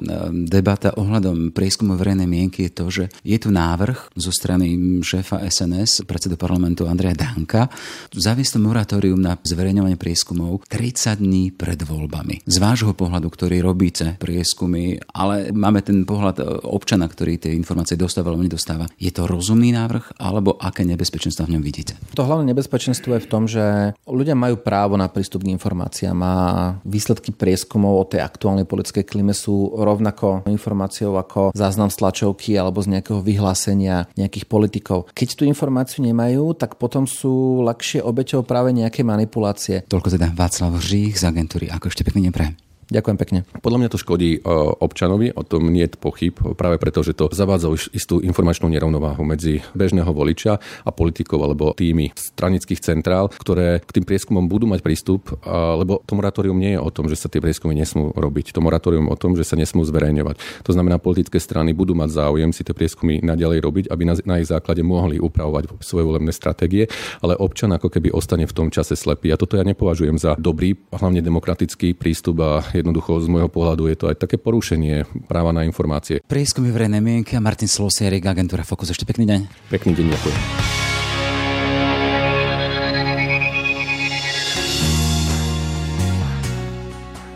debata 0.50 0.96
ohľadom 0.98 1.54
prieskumu 1.54 1.94
verejnej 1.94 2.26
mienky 2.26 2.66
je 2.66 2.72
to, 2.72 2.84
že 2.90 3.04
je 3.22 3.36
tu 3.38 3.54
návrh 3.54 4.10
zo 4.18 4.32
strany 4.34 4.74
šéfa 5.04 5.44
SNS, 5.46 6.08
predsedu 6.24 6.40
parlamentu 6.40 6.88
Andreja 6.88 7.12
Danka, 7.12 7.68
zaviesť 8.08 8.56
moratórium 8.56 9.20
na 9.20 9.36
zverejňovanie 9.36 10.00
prieskumov 10.00 10.64
30 10.72 11.20
dní 11.20 11.52
pred 11.52 11.76
voľbami. 11.76 12.48
Z 12.48 12.64
vášho 12.64 12.96
pohľadu, 12.96 13.28
ktorý 13.28 13.60
robíte 13.60 14.16
prieskumy, 14.16 14.96
ale 15.12 15.52
máme 15.52 15.84
ten 15.84 16.08
pohľad 16.08 16.40
e, 16.40 16.44
občana, 16.64 17.12
ktorý 17.12 17.36
tie 17.36 17.52
informácie 17.52 18.00
dostáva 18.00 18.32
alebo 18.32 18.40
nedostáva. 18.40 18.88
Je 18.96 19.12
to 19.12 19.28
rozumný 19.28 19.76
návrh, 19.76 20.16
alebo 20.16 20.56
aké 20.56 20.88
nebezpečenstvo 20.88 21.44
v 21.44 21.60
ňom 21.60 21.62
vidíte? 21.66 22.00
To 22.16 22.24
hlavné 22.24 22.56
nebezpečenstvo 22.56 23.20
je 23.20 23.24
v 23.28 23.28
tom, 23.28 23.44
že 23.44 23.92
ľudia 24.08 24.32
majú 24.32 24.64
právo 24.64 24.96
na 24.96 25.12
prístup 25.12 25.44
k 25.44 25.52
informáciám 25.52 26.16
a 26.24 26.34
výsledky 26.88 27.36
prieskumov 27.36 28.00
o 28.00 28.08
tej 28.08 28.24
aktuálnej 28.24 28.64
politickej 28.64 29.04
klíme 29.04 29.36
sú 29.36 29.76
rovnako 29.76 30.48
informáciou 30.48 31.20
ako 31.20 31.52
záznam 31.52 31.92
z 31.92 32.00
tlačovky 32.00 32.56
alebo 32.56 32.80
z 32.80 32.96
nejakého 32.96 33.20
vyhlásenia 33.20 34.08
nejakých 34.16 34.48
politikov. 34.48 35.12
Keď 35.12 35.28
tú 35.36 35.44
informáciu 35.44 36.06
nemajú, 36.14 36.54
tak 36.54 36.78
potom 36.78 37.10
sú 37.10 37.66
ľahšie 37.66 38.06
obeťou 38.06 38.46
práve 38.46 38.70
nejaké 38.70 39.02
manipulácie. 39.02 39.82
Toľko 39.90 40.14
teda 40.14 40.30
Václav 40.30 40.78
Žích 40.78 41.18
z 41.18 41.26
agentúry. 41.26 41.66
Ako 41.74 41.90
ešte 41.90 42.06
pekne 42.06 42.30
neprajem. 42.30 42.54
Ďakujem 42.92 43.16
pekne. 43.16 43.38
Podľa 43.64 43.78
mňa 43.80 43.88
to 43.88 43.98
škodí 44.00 44.30
e, 44.36 44.40
občanovi, 44.80 45.32
o 45.32 45.42
tom 45.46 45.72
nie 45.72 45.88
je 45.88 45.96
pochyb, 45.96 46.36
práve 46.56 46.76
preto, 46.76 47.00
že 47.00 47.16
to 47.16 47.32
zavádza 47.32 47.72
istú 47.96 48.20
informačnú 48.20 48.68
nerovnováhu 48.68 49.24
medzi 49.24 49.64
bežného 49.72 50.10
voliča 50.12 50.60
a 50.60 50.90
politikov 50.92 51.40
alebo 51.40 51.72
tými 51.72 52.12
stranických 52.12 52.80
centrál, 52.84 53.32
ktoré 53.32 53.80
k 53.80 54.00
tým 54.00 54.04
prieskumom 54.04 54.44
budú 54.50 54.68
mať 54.68 54.84
prístup, 54.84 55.32
lebo 55.48 56.04
to 56.04 56.12
moratórium 56.12 56.58
nie 56.60 56.76
je 56.76 56.80
o 56.80 56.90
tom, 56.92 57.08
že 57.08 57.16
sa 57.16 57.32
tie 57.32 57.40
prieskumy 57.40 57.72
nesmú 57.72 58.12
robiť. 58.12 58.52
To 58.52 58.60
moratórium 58.60 59.08
o 59.08 59.16
tom, 59.16 59.32
že 59.32 59.48
sa 59.48 59.56
nesmú 59.56 59.80
zverejňovať. 59.86 60.66
To 60.68 60.70
znamená, 60.76 61.00
politické 61.00 61.40
strany 61.40 61.72
budú 61.72 61.96
mať 61.96 62.20
záujem 62.20 62.52
si 62.52 62.66
tie 62.66 62.76
prieskumy 62.76 63.24
naďalej 63.24 63.58
robiť, 63.64 63.84
aby 63.88 64.02
na 64.28 64.36
ich 64.40 64.48
základe 64.50 64.84
mohli 64.84 65.16
upravovať 65.16 65.80
svoje 65.80 66.04
volebné 66.04 66.32
stratégie, 66.36 66.90
ale 67.24 67.38
občan 67.38 67.72
ako 67.72 67.88
keby 67.88 68.12
ostane 68.12 68.44
v 68.44 68.52
tom 68.52 68.68
čase 68.68 68.92
slepý. 68.98 69.32
A 69.32 69.40
toto 69.40 69.56
ja 69.56 69.64
nepovažujem 69.64 70.20
za 70.20 70.36
dobrý, 70.36 70.76
hlavne 70.92 71.24
demokratický 71.24 71.96
prístup 71.96 72.44
a 72.44 72.60
jednoducho 72.80 73.20
z 73.22 73.28
môjho 73.30 73.50
pohľadu 73.52 73.86
je 73.90 73.96
to 73.98 74.10
aj 74.10 74.16
také 74.18 74.40
porušenie 74.40 75.26
práva 75.30 75.54
na 75.54 75.62
informácie. 75.62 76.24
Prieskumy 76.24 76.74
verejnej 76.74 77.04
mienky 77.04 77.38
a 77.38 77.44
Martin 77.44 77.70
Slosierik, 77.70 78.26
agentúra 78.26 78.66
Fokus. 78.66 78.90
Ešte 78.90 79.06
pekný 79.06 79.28
deň. 79.28 79.40
Pekný 79.70 79.92
deň, 79.94 80.06
ďakujem. 80.10 80.73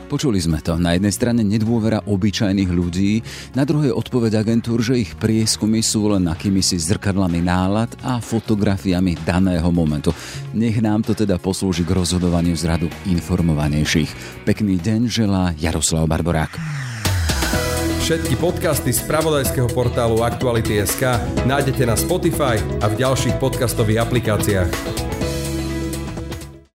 Počuli 0.09 0.41
sme 0.41 0.65
to. 0.65 0.81
Na 0.81 0.97
jednej 0.97 1.13
strane 1.13 1.45
nedôvera 1.45 2.01
obyčajných 2.09 2.73
ľudí, 2.73 3.21
na 3.53 3.69
druhej 3.69 3.93
odpoveď 3.93 4.41
agentúr, 4.41 4.81
že 4.81 5.05
ich 5.05 5.13
prieskumy 5.13 5.85
sú 5.85 6.17
len 6.17 6.25
akými 6.25 6.65
si 6.65 6.81
zrkadlami 6.81 7.45
nálad 7.45 7.93
a 8.01 8.17
fotografiami 8.17 9.21
daného 9.21 9.69
momentu. 9.69 10.17
Nech 10.57 10.81
nám 10.81 11.05
to 11.05 11.13
teda 11.13 11.37
poslúži 11.37 11.85
k 11.85 11.93
rozhodovaniu 11.93 12.57
z 12.57 12.65
radu 12.65 12.89
informovanejších. 13.05 14.43
Pekný 14.49 14.81
deň 14.81 15.01
želá 15.13 15.53
Jaroslav 15.61 16.09
Barborák. 16.09 16.57
Všetky 18.01 18.41
podcasty 18.41 18.89
z 18.97 19.05
pravodajského 19.05 19.69
portálu 19.69 20.25
Aktuality.sk 20.25 21.21
nájdete 21.45 21.85
na 21.85 21.93
Spotify 21.93 22.57
a 22.81 22.89
v 22.89 23.05
ďalších 23.05 23.37
podcastových 23.37 24.09
aplikáciách. 24.09 24.98